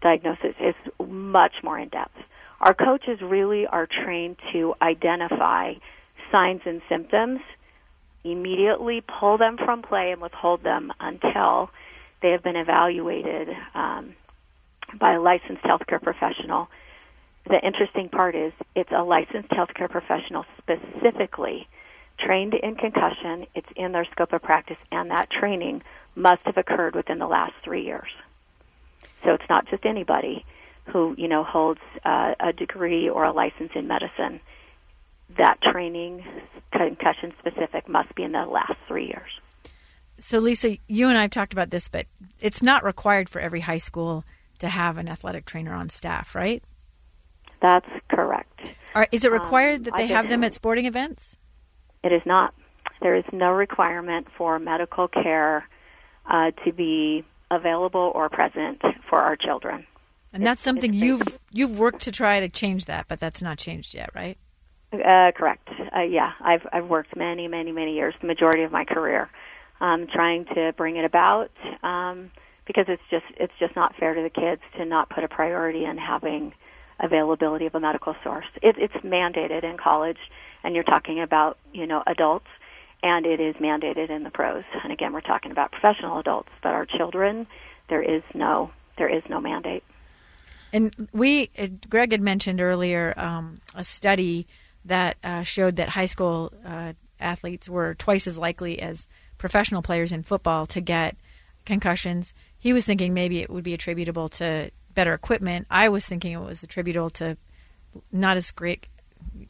diagnosis 0.00 0.54
is 0.60 0.74
much 1.06 1.54
more 1.62 1.78
in 1.78 1.88
depth. 1.88 2.16
Our 2.64 2.72
coaches 2.72 3.20
really 3.20 3.66
are 3.66 3.86
trained 3.86 4.38
to 4.54 4.74
identify 4.80 5.74
signs 6.32 6.62
and 6.64 6.80
symptoms, 6.88 7.40
immediately 8.24 9.02
pull 9.02 9.36
them 9.36 9.58
from 9.58 9.82
play 9.82 10.12
and 10.12 10.22
withhold 10.22 10.62
them 10.62 10.90
until 10.98 11.68
they 12.22 12.30
have 12.30 12.42
been 12.42 12.56
evaluated 12.56 13.50
um, 13.74 14.14
by 14.98 15.12
a 15.12 15.20
licensed 15.20 15.62
healthcare 15.62 16.02
professional. 16.02 16.68
The 17.46 17.60
interesting 17.60 18.08
part 18.08 18.34
is 18.34 18.54
it's 18.74 18.92
a 18.92 19.04
licensed 19.04 19.50
healthcare 19.50 19.90
professional 19.90 20.46
specifically 20.56 21.68
trained 22.18 22.54
in 22.54 22.76
concussion. 22.76 23.46
It's 23.54 23.68
in 23.76 23.92
their 23.92 24.06
scope 24.06 24.32
of 24.32 24.40
practice, 24.40 24.78
and 24.90 25.10
that 25.10 25.28
training 25.28 25.82
must 26.16 26.40
have 26.46 26.56
occurred 26.56 26.94
within 26.94 27.18
the 27.18 27.26
last 27.26 27.52
three 27.62 27.84
years. 27.84 28.08
So 29.22 29.34
it's 29.34 29.50
not 29.50 29.68
just 29.68 29.84
anybody 29.84 30.46
who 30.92 31.14
you 31.16 31.28
know 31.28 31.44
holds 31.44 31.80
uh, 32.04 32.34
a 32.40 32.52
degree 32.52 33.08
or 33.08 33.24
a 33.24 33.32
license 33.32 33.72
in 33.74 33.86
medicine. 33.86 34.40
That 35.38 35.60
training, 35.62 36.24
concussion 36.72 37.32
specific, 37.38 37.88
must 37.88 38.14
be 38.14 38.22
in 38.22 38.32
the 38.32 38.44
last 38.44 38.74
three 38.86 39.06
years. 39.06 39.30
So, 40.18 40.38
Lisa, 40.38 40.76
you 40.86 41.08
and 41.08 41.18
I 41.18 41.22
have 41.22 41.30
talked 41.30 41.52
about 41.52 41.70
this, 41.70 41.88
but 41.88 42.06
it's 42.40 42.62
not 42.62 42.84
required 42.84 43.28
for 43.28 43.40
every 43.40 43.60
high 43.60 43.78
school 43.78 44.24
to 44.60 44.68
have 44.68 44.98
an 44.98 45.08
athletic 45.08 45.44
trainer 45.44 45.74
on 45.74 45.88
staff, 45.88 46.34
right? 46.34 46.62
That's 47.60 47.88
correct. 48.10 48.60
Are, 48.94 49.08
is 49.10 49.24
it 49.24 49.32
required 49.32 49.78
um, 49.78 49.82
that 49.84 49.94
they 49.96 50.06
have 50.08 50.28
them 50.28 50.44
at 50.44 50.54
sporting 50.54 50.86
events? 50.86 51.38
It 52.02 52.12
is 52.12 52.22
not. 52.26 52.54
There 53.00 53.16
is 53.16 53.24
no 53.32 53.50
requirement 53.50 54.28
for 54.36 54.58
medical 54.58 55.08
care 55.08 55.68
uh, 56.26 56.52
to 56.64 56.72
be 56.72 57.24
available 57.50 58.12
or 58.14 58.28
present 58.28 58.82
for 59.08 59.18
our 59.18 59.36
children. 59.36 59.86
And 60.34 60.44
that's 60.44 60.62
something 60.62 60.92
you've 60.92 61.22
you've 61.52 61.78
worked 61.78 62.02
to 62.02 62.12
try 62.12 62.40
to 62.40 62.48
change 62.48 62.86
that, 62.86 63.06
but 63.06 63.20
that's 63.20 63.40
not 63.40 63.56
changed 63.56 63.94
yet, 63.94 64.10
right? 64.14 64.36
Uh, 64.92 65.30
correct. 65.30 65.68
Uh, 65.96 66.00
yeah, 66.00 66.32
I've 66.40 66.66
I've 66.72 66.86
worked 66.86 67.16
many, 67.16 67.46
many, 67.46 67.70
many 67.70 67.94
years, 67.94 68.14
the 68.20 68.26
majority 68.26 68.64
of 68.64 68.72
my 68.72 68.84
career, 68.84 69.30
um, 69.80 70.08
trying 70.12 70.44
to 70.46 70.72
bring 70.76 70.96
it 70.96 71.04
about 71.04 71.52
um, 71.84 72.32
because 72.66 72.86
it's 72.88 73.02
just 73.10 73.24
it's 73.36 73.52
just 73.60 73.76
not 73.76 73.94
fair 73.94 74.12
to 74.12 74.22
the 74.22 74.30
kids 74.30 74.60
to 74.76 74.84
not 74.84 75.08
put 75.08 75.22
a 75.22 75.28
priority 75.28 75.84
in 75.84 75.96
having 75.98 76.52
availability 76.98 77.66
of 77.66 77.74
a 77.76 77.80
medical 77.80 78.16
source. 78.24 78.46
It, 78.60 78.76
it's 78.76 78.94
mandated 79.04 79.62
in 79.62 79.76
college, 79.76 80.18
and 80.64 80.74
you're 80.74 80.82
talking 80.82 81.20
about 81.20 81.58
you 81.72 81.86
know 81.86 82.02
adults, 82.08 82.48
and 83.04 83.24
it 83.24 83.38
is 83.38 83.54
mandated 83.56 84.10
in 84.10 84.24
the 84.24 84.30
pros. 84.30 84.64
And 84.82 84.92
again, 84.92 85.12
we're 85.12 85.20
talking 85.20 85.52
about 85.52 85.70
professional 85.70 86.18
adults, 86.18 86.50
but 86.60 86.72
our 86.72 86.86
children, 86.86 87.46
there 87.88 88.02
is 88.02 88.24
no 88.34 88.72
there 88.98 89.08
is 89.08 89.22
no 89.28 89.40
mandate. 89.40 89.84
And 90.74 91.08
we, 91.12 91.50
uh, 91.56 91.68
Greg 91.88 92.10
had 92.10 92.20
mentioned 92.20 92.60
earlier 92.60 93.14
um, 93.16 93.60
a 93.76 93.84
study 93.84 94.48
that 94.84 95.16
uh, 95.22 95.44
showed 95.44 95.76
that 95.76 95.90
high 95.90 96.06
school 96.06 96.52
uh, 96.66 96.94
athletes 97.20 97.68
were 97.68 97.94
twice 97.94 98.26
as 98.26 98.36
likely 98.36 98.80
as 98.80 99.06
professional 99.38 99.82
players 99.82 100.10
in 100.10 100.24
football 100.24 100.66
to 100.66 100.80
get 100.80 101.16
concussions. 101.64 102.34
He 102.58 102.72
was 102.72 102.86
thinking 102.86 103.14
maybe 103.14 103.38
it 103.38 103.50
would 103.50 103.62
be 103.62 103.72
attributable 103.72 104.28
to 104.30 104.72
better 104.92 105.14
equipment. 105.14 105.68
I 105.70 105.88
was 105.88 106.08
thinking 106.08 106.32
it 106.32 106.40
was 106.40 106.64
attributable 106.64 107.10
to 107.10 107.36
not 108.10 108.36
as 108.36 108.50
great 108.50 108.88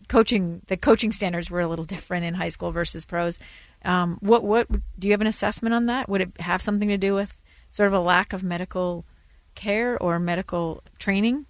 coaching. 0.08 0.60
The 0.66 0.76
coaching 0.76 1.10
standards 1.10 1.50
were 1.50 1.62
a 1.62 1.68
little 1.68 1.86
different 1.86 2.26
in 2.26 2.34
high 2.34 2.50
school 2.50 2.70
versus 2.70 3.06
pros. 3.06 3.38
Um, 3.82 4.18
what 4.20 4.44
what 4.44 4.68
do 4.98 5.08
you 5.08 5.14
have 5.14 5.22
an 5.22 5.26
assessment 5.26 5.74
on 5.74 5.86
that? 5.86 6.06
Would 6.06 6.20
it 6.20 6.40
have 6.40 6.60
something 6.60 6.88
to 6.88 6.98
do 6.98 7.14
with 7.14 7.40
sort 7.70 7.86
of 7.86 7.94
a 7.94 7.98
lack 7.98 8.34
of 8.34 8.44
medical 8.44 9.06
care 9.54 10.00
or 10.02 10.18
medical 10.18 10.82
training? 10.98 11.46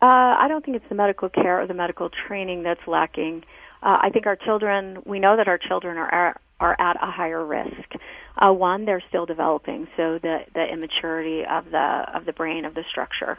Uh, 0.00 0.36
I 0.38 0.48
don't 0.48 0.64
think 0.64 0.76
it's 0.76 0.88
the 0.88 0.94
medical 0.94 1.28
care 1.28 1.60
or 1.60 1.66
the 1.66 1.74
medical 1.74 2.10
training 2.26 2.64
that's 2.64 2.86
lacking. 2.86 3.44
Uh, 3.82 3.98
I 4.00 4.10
think 4.10 4.26
our 4.26 4.36
children, 4.36 4.98
we 5.04 5.18
know 5.20 5.36
that 5.36 5.48
our 5.48 5.58
children 5.58 5.96
are 5.96 6.36
are 6.60 6.76
at 6.80 6.96
a 7.02 7.10
higher 7.10 7.44
risk. 7.44 7.94
Uh, 8.38 8.52
one, 8.52 8.84
they're 8.84 9.02
still 9.08 9.26
developing, 9.26 9.88
so 9.96 10.18
the 10.22 10.44
the 10.54 10.64
immaturity 10.64 11.44
of 11.44 11.70
the 11.70 12.04
of 12.14 12.24
the 12.24 12.32
brain 12.32 12.64
of 12.64 12.74
the 12.74 12.84
structure. 12.88 13.38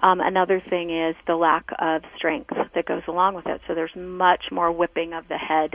Um, 0.00 0.20
another 0.20 0.60
thing 0.60 0.90
is 0.90 1.16
the 1.26 1.34
lack 1.34 1.70
of 1.78 2.02
strength 2.16 2.54
that 2.74 2.86
goes 2.86 3.02
along 3.08 3.34
with 3.34 3.46
it. 3.46 3.60
So 3.66 3.74
there's 3.74 3.96
much 3.96 4.44
more 4.52 4.70
whipping 4.70 5.12
of 5.12 5.26
the 5.28 5.38
head 5.38 5.74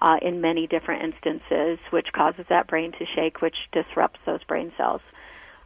uh, 0.00 0.16
in 0.20 0.40
many 0.40 0.66
different 0.66 1.04
instances, 1.04 1.78
which 1.90 2.08
causes 2.12 2.44
that 2.48 2.66
brain 2.66 2.92
to 2.92 3.06
shake, 3.14 3.40
which 3.40 3.56
disrupts 3.70 4.18
those 4.26 4.42
brain 4.44 4.72
cells. 4.76 5.00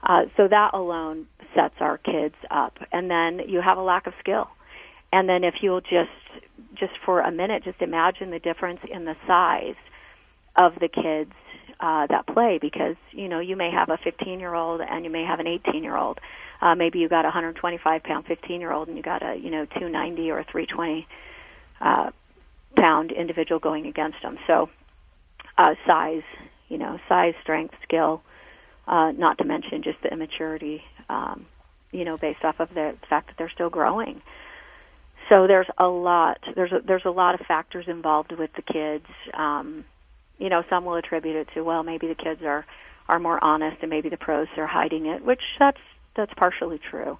Uh, 0.02 0.22
so 0.36 0.48
that 0.48 0.74
alone 0.74 1.26
sets 1.54 1.74
our 1.80 1.98
kids 1.98 2.34
up. 2.50 2.78
And 2.92 3.10
then 3.10 3.40
you 3.48 3.60
have 3.60 3.78
a 3.78 3.82
lack 3.82 4.06
of 4.06 4.12
skill. 4.20 4.48
And 5.12 5.28
then 5.28 5.44
if 5.44 5.54
you'll 5.62 5.80
just 5.80 6.10
just 6.74 6.92
for 7.04 7.20
a 7.20 7.30
minute 7.30 7.64
just 7.64 7.80
imagine 7.80 8.30
the 8.30 8.38
difference 8.38 8.80
in 8.90 9.04
the 9.04 9.14
size 9.26 9.76
of 10.56 10.74
the 10.80 10.88
kids 10.88 11.32
uh, 11.80 12.06
that 12.06 12.26
play 12.26 12.58
because 12.60 12.96
you 13.12 13.28
know 13.28 13.40
you 13.40 13.56
may 13.56 13.70
have 13.70 13.88
a 13.88 13.98
15 14.02 14.40
year 14.40 14.54
old 14.54 14.80
and 14.80 15.04
you 15.04 15.10
may 15.10 15.24
have 15.24 15.40
an 15.40 15.46
18 15.46 15.82
year 15.82 15.96
old. 15.96 16.18
Uh, 16.60 16.74
maybe 16.74 16.98
you 16.98 17.08
got 17.08 17.24
a 17.24 17.28
125 17.28 18.02
pound 18.02 18.26
15 18.26 18.60
year 18.60 18.72
old 18.72 18.88
and 18.88 18.96
you 18.96 19.02
got 19.02 19.22
a 19.22 19.36
you 19.36 19.50
know 19.50 19.64
290 19.64 20.30
or 20.30 20.38
a 20.38 20.44
320 20.44 21.06
uh, 21.80 22.10
pound 22.76 23.12
individual 23.12 23.58
going 23.58 23.86
against 23.86 24.20
them. 24.22 24.38
So 24.46 24.68
uh, 25.58 25.74
size, 25.86 26.22
you 26.68 26.78
know, 26.78 26.98
size, 27.08 27.34
strength, 27.42 27.74
skill 27.82 28.22
uh, 28.86 29.12
not 29.12 29.38
to 29.38 29.44
mention 29.44 29.82
just 29.82 30.00
the 30.02 30.12
immaturity, 30.12 30.82
um, 31.08 31.46
you 31.92 32.04
know, 32.04 32.16
based 32.16 32.44
off 32.44 32.60
of 32.60 32.68
the 32.74 32.94
fact 33.08 33.28
that 33.28 33.34
they're 33.38 33.50
still 33.50 33.70
growing. 33.70 34.22
So 35.28 35.46
there's 35.46 35.66
a 35.78 35.88
lot. 35.88 36.38
There's 36.54 36.72
a, 36.72 36.80
there's 36.86 37.04
a 37.04 37.10
lot 37.10 37.34
of 37.38 37.46
factors 37.46 37.86
involved 37.88 38.32
with 38.32 38.50
the 38.54 38.62
kids. 38.62 39.06
Um, 39.34 39.84
you 40.38 40.48
know, 40.48 40.62
some 40.70 40.84
will 40.84 40.96
attribute 40.96 41.36
it 41.36 41.48
to 41.54 41.62
well, 41.62 41.82
maybe 41.82 42.06
the 42.06 42.14
kids 42.14 42.42
are 42.42 42.64
are 43.08 43.18
more 43.18 43.42
honest, 43.42 43.78
and 43.82 43.90
maybe 43.90 44.08
the 44.08 44.16
pros 44.16 44.48
are 44.56 44.66
hiding 44.66 45.06
it, 45.06 45.24
which 45.24 45.42
that's 45.58 45.80
that's 46.14 46.32
partially 46.34 46.78
true. 46.90 47.18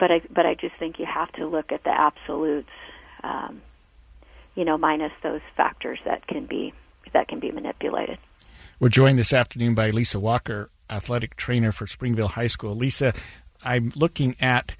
But 0.00 0.10
I 0.10 0.20
but 0.30 0.46
I 0.46 0.54
just 0.54 0.74
think 0.78 0.98
you 0.98 1.06
have 1.06 1.30
to 1.32 1.46
look 1.46 1.70
at 1.70 1.84
the 1.84 1.90
absolutes. 1.90 2.70
Um, 3.22 3.62
you 4.54 4.64
know, 4.64 4.76
minus 4.76 5.12
those 5.22 5.40
factors 5.56 6.00
that 6.04 6.26
can 6.26 6.46
be 6.46 6.72
that 7.12 7.28
can 7.28 7.38
be 7.38 7.52
manipulated. 7.52 8.18
We're 8.80 8.88
joined 8.88 9.18
this 9.18 9.32
afternoon 9.32 9.74
by 9.74 9.90
Lisa 9.90 10.18
Walker, 10.18 10.70
athletic 10.90 11.36
trainer 11.36 11.72
for 11.72 11.86
Springville 11.86 12.28
High 12.28 12.46
School. 12.46 12.74
Lisa, 12.74 13.12
I'm 13.62 13.92
looking 13.94 14.36
at 14.40 14.76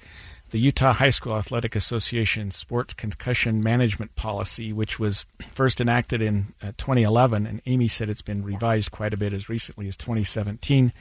the 0.50 0.58
Utah 0.58 0.94
High 0.94 1.10
School 1.10 1.36
Athletic 1.36 1.76
Association 1.76 2.50
Sports 2.50 2.94
Concussion 2.94 3.62
Management 3.62 4.16
Policy, 4.16 4.72
which 4.72 4.98
was 4.98 5.26
first 5.52 5.80
enacted 5.80 6.22
in 6.22 6.54
uh, 6.62 6.72
2011, 6.78 7.46
and 7.46 7.60
Amy 7.66 7.86
said 7.86 8.08
it's 8.08 8.22
been 8.22 8.42
revised 8.42 8.90
quite 8.90 9.12
a 9.12 9.18
bit 9.18 9.34
as 9.34 9.48
recently 9.48 9.88
as 9.88 9.96
2017. 9.96 10.92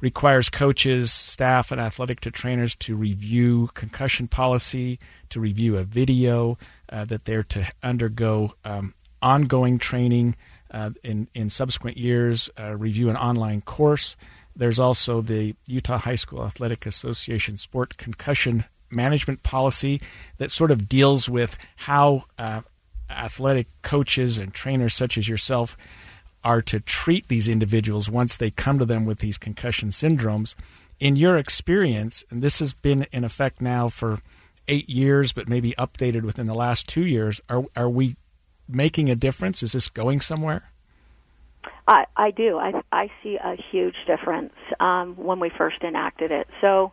Requires 0.00 0.50
coaches, 0.50 1.12
staff, 1.12 1.70
and 1.70 1.80
athletic 1.80 2.20
to 2.20 2.30
trainers 2.30 2.74
to 2.76 2.94
review 2.94 3.70
concussion 3.72 4.28
policy, 4.28 4.98
to 5.30 5.40
review 5.40 5.78
a 5.78 5.84
video, 5.84 6.58
uh, 6.90 7.04
that 7.06 7.24
they're 7.24 7.44
to 7.44 7.66
undergo 7.82 8.54
um, 8.64 8.94
ongoing 9.22 9.78
training 9.78 10.36
in 11.02 11.28
in 11.34 11.50
subsequent 11.50 11.98
years, 11.98 12.50
uh, 12.58 12.76
review 12.76 13.10
an 13.10 13.16
online 13.16 13.60
course, 13.60 14.16
there's 14.56 14.78
also 14.78 15.20
the 15.20 15.54
Utah 15.66 15.98
High 15.98 16.16
School 16.16 16.44
Athletic 16.44 16.86
Association 16.86 17.56
Sport 17.56 17.96
Concussion 17.96 18.64
Management 18.90 19.42
Policy 19.42 20.00
that 20.38 20.50
sort 20.50 20.70
of 20.70 20.88
deals 20.88 21.28
with 21.28 21.56
how 21.76 22.24
uh, 22.38 22.62
athletic 23.10 23.68
coaches 23.82 24.38
and 24.38 24.52
trainers 24.52 24.94
such 24.94 25.16
as 25.16 25.28
yourself 25.28 25.76
are 26.44 26.62
to 26.62 26.80
treat 26.80 27.28
these 27.28 27.48
individuals 27.48 28.10
once 28.10 28.36
they 28.36 28.50
come 28.50 28.78
to 28.78 28.84
them 28.84 29.04
with 29.04 29.20
these 29.20 29.38
concussion 29.38 29.90
syndromes. 29.90 30.54
In 30.98 31.16
your 31.16 31.36
experience, 31.36 32.24
and 32.30 32.42
this 32.42 32.58
has 32.58 32.72
been 32.72 33.06
in 33.12 33.24
effect 33.24 33.60
now 33.60 33.88
for 33.88 34.20
eight 34.68 34.88
years, 34.88 35.32
but 35.32 35.48
maybe 35.48 35.72
updated 35.72 36.22
within 36.22 36.46
the 36.46 36.54
last 36.54 36.88
two 36.88 37.04
years. 37.04 37.40
Are 37.48 37.64
are 37.74 37.88
we 37.88 38.16
making 38.68 39.10
a 39.10 39.14
difference? 39.14 39.62
Is 39.62 39.72
this 39.72 39.88
going 39.88 40.20
somewhere? 40.20 40.70
I, 41.86 42.06
I 42.16 42.30
do. 42.30 42.58
I, 42.58 42.80
I 42.92 43.10
see 43.22 43.36
a 43.42 43.56
huge 43.70 43.96
difference 44.06 44.54
um, 44.78 45.16
when 45.16 45.40
we 45.40 45.50
first 45.50 45.82
enacted 45.82 46.30
it. 46.30 46.48
So, 46.60 46.92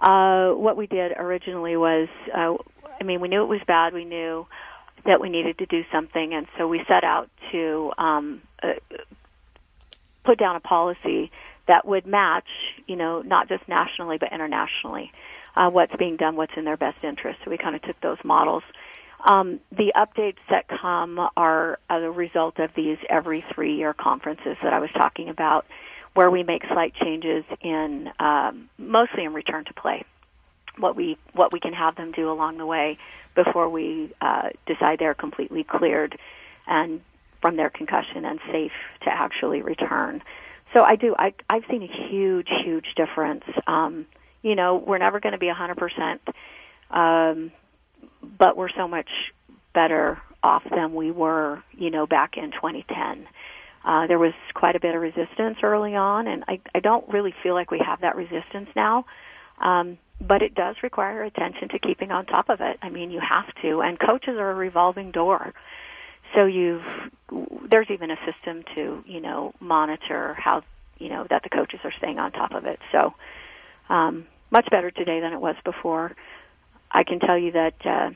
uh, 0.00 0.50
what 0.50 0.76
we 0.76 0.86
did 0.86 1.12
originally 1.12 1.76
was, 1.76 2.08
uh, 2.32 2.54
I 3.00 3.04
mean, 3.04 3.20
we 3.20 3.28
knew 3.28 3.42
it 3.42 3.48
was 3.48 3.60
bad. 3.66 3.92
We 3.92 4.04
knew 4.04 4.46
that 5.04 5.20
we 5.20 5.28
needed 5.28 5.58
to 5.58 5.66
do 5.66 5.82
something, 5.90 6.34
and 6.34 6.46
so 6.56 6.68
we 6.68 6.82
set 6.86 7.02
out 7.02 7.28
to 7.52 7.92
um, 7.98 8.42
uh, 8.62 8.74
put 10.24 10.38
down 10.38 10.54
a 10.56 10.60
policy 10.60 11.32
that 11.66 11.86
would 11.86 12.06
match, 12.06 12.48
you 12.86 12.96
know, 12.96 13.22
not 13.22 13.48
just 13.48 13.66
nationally 13.68 14.18
but 14.18 14.32
internationally, 14.32 15.12
uh, 15.56 15.68
what's 15.70 15.94
being 15.96 16.16
done, 16.16 16.36
what's 16.36 16.52
in 16.56 16.64
their 16.64 16.76
best 16.76 17.02
interest. 17.02 17.40
So 17.44 17.50
we 17.50 17.58
kind 17.58 17.74
of 17.74 17.82
took 17.82 18.00
those 18.00 18.18
models. 18.24 18.62
Um, 19.24 19.60
the 19.72 19.92
updates 19.96 20.38
that 20.48 20.66
come 20.68 21.18
are 21.36 21.78
a 21.90 22.00
result 22.10 22.58
of 22.58 22.70
these 22.76 22.98
every 23.08 23.44
three 23.54 23.76
year 23.76 23.92
conferences 23.92 24.56
that 24.62 24.72
I 24.72 24.78
was 24.78 24.90
talking 24.94 25.28
about, 25.28 25.66
where 26.14 26.30
we 26.30 26.42
make 26.42 26.62
slight 26.72 26.94
changes 26.94 27.44
in 27.60 28.10
um, 28.20 28.68
mostly 28.78 29.24
in 29.24 29.32
return 29.32 29.64
to 29.66 29.74
play, 29.74 30.04
what 30.78 30.96
we 30.96 31.18
what 31.32 31.52
we 31.52 31.60
can 31.60 31.72
have 31.72 31.96
them 31.96 32.12
do 32.12 32.30
along 32.30 32.58
the 32.58 32.66
way 32.66 32.98
before 33.34 33.68
we 33.68 34.12
uh, 34.20 34.50
decide 34.66 34.98
they're 34.98 35.14
completely 35.14 35.64
cleared 35.64 36.18
and 36.66 37.00
from 37.40 37.56
their 37.56 37.70
concussion 37.70 38.24
and 38.24 38.40
safe 38.50 38.72
to 39.02 39.10
actually 39.10 39.62
return. 39.62 40.22
So 40.74 40.82
I 40.82 40.96
do. 40.96 41.14
I, 41.18 41.34
I've 41.48 41.64
seen 41.70 41.82
a 41.82 42.08
huge, 42.10 42.48
huge 42.64 42.94
difference. 42.96 43.44
Um, 43.66 44.06
you 44.42 44.54
know, 44.54 44.76
we're 44.76 44.98
never 44.98 45.20
going 45.20 45.32
to 45.32 45.38
be 45.38 45.50
100%, 45.50 46.18
um, 46.90 47.52
but 48.22 48.56
we're 48.56 48.70
so 48.70 48.88
much 48.88 49.08
better 49.74 50.20
off 50.42 50.62
than 50.70 50.94
we 50.94 51.10
were, 51.10 51.62
you 51.76 51.90
know, 51.90 52.06
back 52.06 52.36
in 52.36 52.50
2010. 52.50 53.26
Uh, 53.84 54.06
there 54.06 54.18
was 54.18 54.32
quite 54.54 54.76
a 54.76 54.80
bit 54.80 54.94
of 54.94 55.00
resistance 55.00 55.58
early 55.62 55.94
on, 55.94 56.26
and 56.26 56.44
I, 56.48 56.60
I 56.74 56.80
don't 56.80 57.08
really 57.08 57.34
feel 57.42 57.54
like 57.54 57.70
we 57.70 57.80
have 57.84 58.00
that 58.00 58.16
resistance 58.16 58.68
now. 58.76 59.06
Um, 59.60 59.98
but 60.20 60.42
it 60.42 60.54
does 60.54 60.76
require 60.82 61.22
attention 61.22 61.68
to 61.68 61.78
keeping 61.78 62.10
on 62.10 62.26
top 62.26 62.48
of 62.48 62.60
it. 62.60 62.78
I 62.82 62.90
mean, 62.90 63.10
you 63.10 63.20
have 63.20 63.46
to, 63.62 63.80
and 63.80 63.98
coaches 63.98 64.36
are 64.36 64.50
a 64.50 64.54
revolving 64.54 65.10
door. 65.10 65.54
So 66.34 66.44
you've 66.44 66.82
there's 67.70 67.88
even 67.90 68.10
a 68.10 68.16
system 68.26 68.64
to 68.74 69.02
you 69.06 69.20
know 69.20 69.54
monitor 69.60 70.34
how 70.34 70.62
you 70.98 71.08
know 71.08 71.26
that 71.30 71.42
the 71.42 71.48
coaches 71.48 71.80
are 71.84 71.92
staying 71.98 72.18
on 72.18 72.32
top 72.32 72.52
of 72.52 72.66
it. 72.66 72.78
So 72.92 73.14
um, 73.88 74.26
much 74.50 74.68
better 74.70 74.90
today 74.90 75.20
than 75.20 75.32
it 75.32 75.40
was 75.40 75.56
before. 75.64 76.14
I 76.90 77.04
can 77.04 77.20
tell 77.20 77.38
you 77.38 77.52
that 77.52 77.74
uh, 77.84 78.10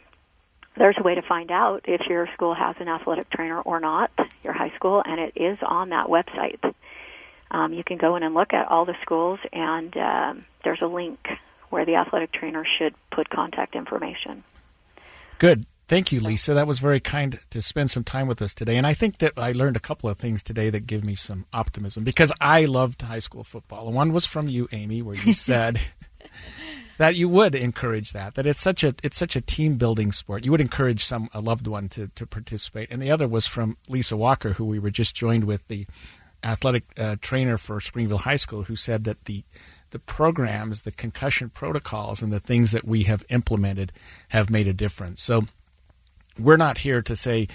there's 0.76 0.96
a 0.98 1.02
way 1.02 1.14
to 1.14 1.22
find 1.22 1.50
out 1.50 1.82
if 1.84 2.02
your 2.08 2.28
school 2.34 2.54
has 2.54 2.76
an 2.80 2.88
athletic 2.88 3.30
trainer 3.30 3.60
or 3.60 3.80
not, 3.80 4.10
your 4.42 4.52
high 4.52 4.72
school, 4.76 5.02
and 5.04 5.20
it 5.20 5.32
is 5.36 5.58
on 5.62 5.90
that 5.90 6.06
website. 6.06 6.74
Um, 7.50 7.72
you 7.74 7.84
can 7.84 7.98
go 7.98 8.16
in 8.16 8.22
and 8.22 8.34
look 8.34 8.54
at 8.54 8.68
all 8.68 8.86
the 8.86 8.96
schools, 9.02 9.38
and 9.52 9.94
um, 9.96 10.44
there's 10.64 10.80
a 10.80 10.86
link 10.86 11.18
where 11.68 11.84
the 11.84 11.96
athletic 11.96 12.32
trainer 12.32 12.64
should 12.78 12.94
put 13.10 13.28
contact 13.30 13.74
information. 13.74 14.44
Good. 15.38 15.66
Thank 15.88 16.12
you, 16.12 16.20
Lisa. 16.20 16.54
That 16.54 16.66
was 16.66 16.80
very 16.80 17.00
kind 17.00 17.38
to 17.50 17.60
spend 17.60 17.90
some 17.90 18.04
time 18.04 18.26
with 18.26 18.40
us 18.40 18.54
today. 18.54 18.76
And 18.76 18.86
I 18.86 18.94
think 18.94 19.18
that 19.18 19.34
I 19.36 19.52
learned 19.52 19.76
a 19.76 19.80
couple 19.80 20.08
of 20.08 20.16
things 20.16 20.42
today 20.42 20.70
that 20.70 20.86
give 20.86 21.04
me 21.04 21.14
some 21.14 21.44
optimism 21.52 22.04
because 22.04 22.32
I 22.40 22.64
loved 22.64 23.02
high 23.02 23.18
school 23.18 23.44
football. 23.44 23.88
And 23.88 23.94
One 23.94 24.12
was 24.12 24.24
from 24.24 24.48
you, 24.48 24.68
Amy, 24.72 25.02
where 25.02 25.16
you 25.16 25.32
said 25.34 25.80
that 27.02 27.16
you 27.16 27.28
would 27.28 27.56
encourage 27.56 28.12
that 28.12 28.36
that 28.36 28.46
it's 28.46 28.60
such 28.60 28.84
a 28.84 28.94
it's 29.02 29.16
such 29.16 29.34
a 29.34 29.40
team 29.40 29.74
building 29.74 30.12
sport. 30.12 30.44
You 30.44 30.52
would 30.52 30.60
encourage 30.60 31.04
some 31.04 31.28
a 31.34 31.40
loved 31.40 31.66
one 31.66 31.88
to 31.88 32.06
to 32.14 32.24
participate. 32.28 32.92
And 32.92 33.02
the 33.02 33.10
other 33.10 33.26
was 33.26 33.44
from 33.44 33.76
Lisa 33.88 34.16
Walker, 34.16 34.52
who 34.52 34.64
we 34.64 34.78
were 34.78 34.92
just 34.92 35.16
joined 35.16 35.42
with 35.42 35.66
the 35.66 35.84
athletic 36.44 36.84
uh, 36.96 37.16
trainer 37.20 37.58
for 37.58 37.80
Springville 37.80 38.18
High 38.18 38.36
School, 38.36 38.62
who 38.62 38.76
said 38.76 39.02
that 39.02 39.24
the 39.24 39.42
the 39.90 39.98
programs, 39.98 40.82
the 40.82 40.92
concussion 40.92 41.50
protocols, 41.50 42.22
and 42.22 42.32
the 42.32 42.38
things 42.38 42.70
that 42.70 42.84
we 42.84 43.02
have 43.02 43.24
implemented 43.30 43.90
have 44.28 44.48
made 44.48 44.68
a 44.68 44.72
difference. 44.72 45.24
So 45.24 45.46
we're 46.38 46.56
not 46.56 46.78
here 46.78 47.02
to 47.02 47.16
say 47.16 47.48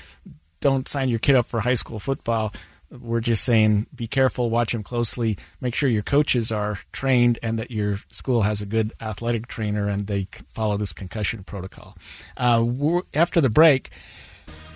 don't 0.59 0.89
sign 0.89 1.07
your 1.07 1.19
kid 1.19 1.37
up 1.37 1.45
for 1.45 1.61
high 1.61 1.75
school 1.75 1.99
football. 1.99 2.51
We're 2.89 3.19
just 3.19 3.43
saying 3.43 3.87
be 3.93 4.07
careful, 4.07 4.49
watch 4.49 4.71
them 4.71 4.83
closely, 4.83 5.37
make 5.59 5.75
sure 5.75 5.89
your 5.89 6.03
coaches 6.03 6.51
are 6.51 6.79
trained 6.93 7.37
and 7.43 7.59
that 7.59 7.69
your 7.69 7.99
school 8.11 8.43
has 8.43 8.61
a 8.61 8.65
good 8.65 8.93
athletic 9.01 9.47
trainer 9.47 9.87
and 9.87 10.07
they 10.07 10.27
follow 10.45 10.77
this 10.77 10.93
concussion 10.93 11.43
protocol. 11.43 11.95
Uh, 12.37 12.65
after 13.13 13.41
the 13.41 13.49
break, 13.49 13.89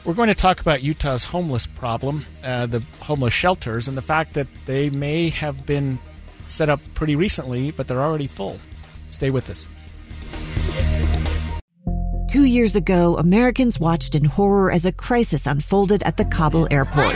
we're 0.03 0.13
going 0.13 0.29
to 0.29 0.35
talk 0.35 0.59
about 0.59 0.83
Utah's 0.83 1.23
homeless 1.23 1.67
problem, 1.67 2.25
uh, 2.43 2.65
the 2.65 2.83
homeless 3.01 3.33
shelters, 3.33 3.87
and 3.87 3.97
the 3.97 4.01
fact 4.01 4.33
that 4.33 4.47
they 4.65 4.89
may 4.89 5.29
have 5.29 5.65
been 5.65 5.99
set 6.47 6.69
up 6.69 6.79
pretty 6.95 7.15
recently, 7.15 7.71
but 7.71 7.87
they're 7.87 8.01
already 8.01 8.27
full. 8.27 8.59
Stay 9.07 9.29
with 9.29 9.49
us. 9.49 9.67
Two 12.31 12.45
years 12.45 12.75
ago, 12.75 13.17
Americans 13.17 13.79
watched 13.79 14.15
in 14.15 14.23
horror 14.23 14.71
as 14.71 14.85
a 14.85 14.91
crisis 14.91 15.45
unfolded 15.45 16.01
at 16.03 16.17
the 16.17 16.25
Kabul 16.25 16.67
airport. 16.71 17.15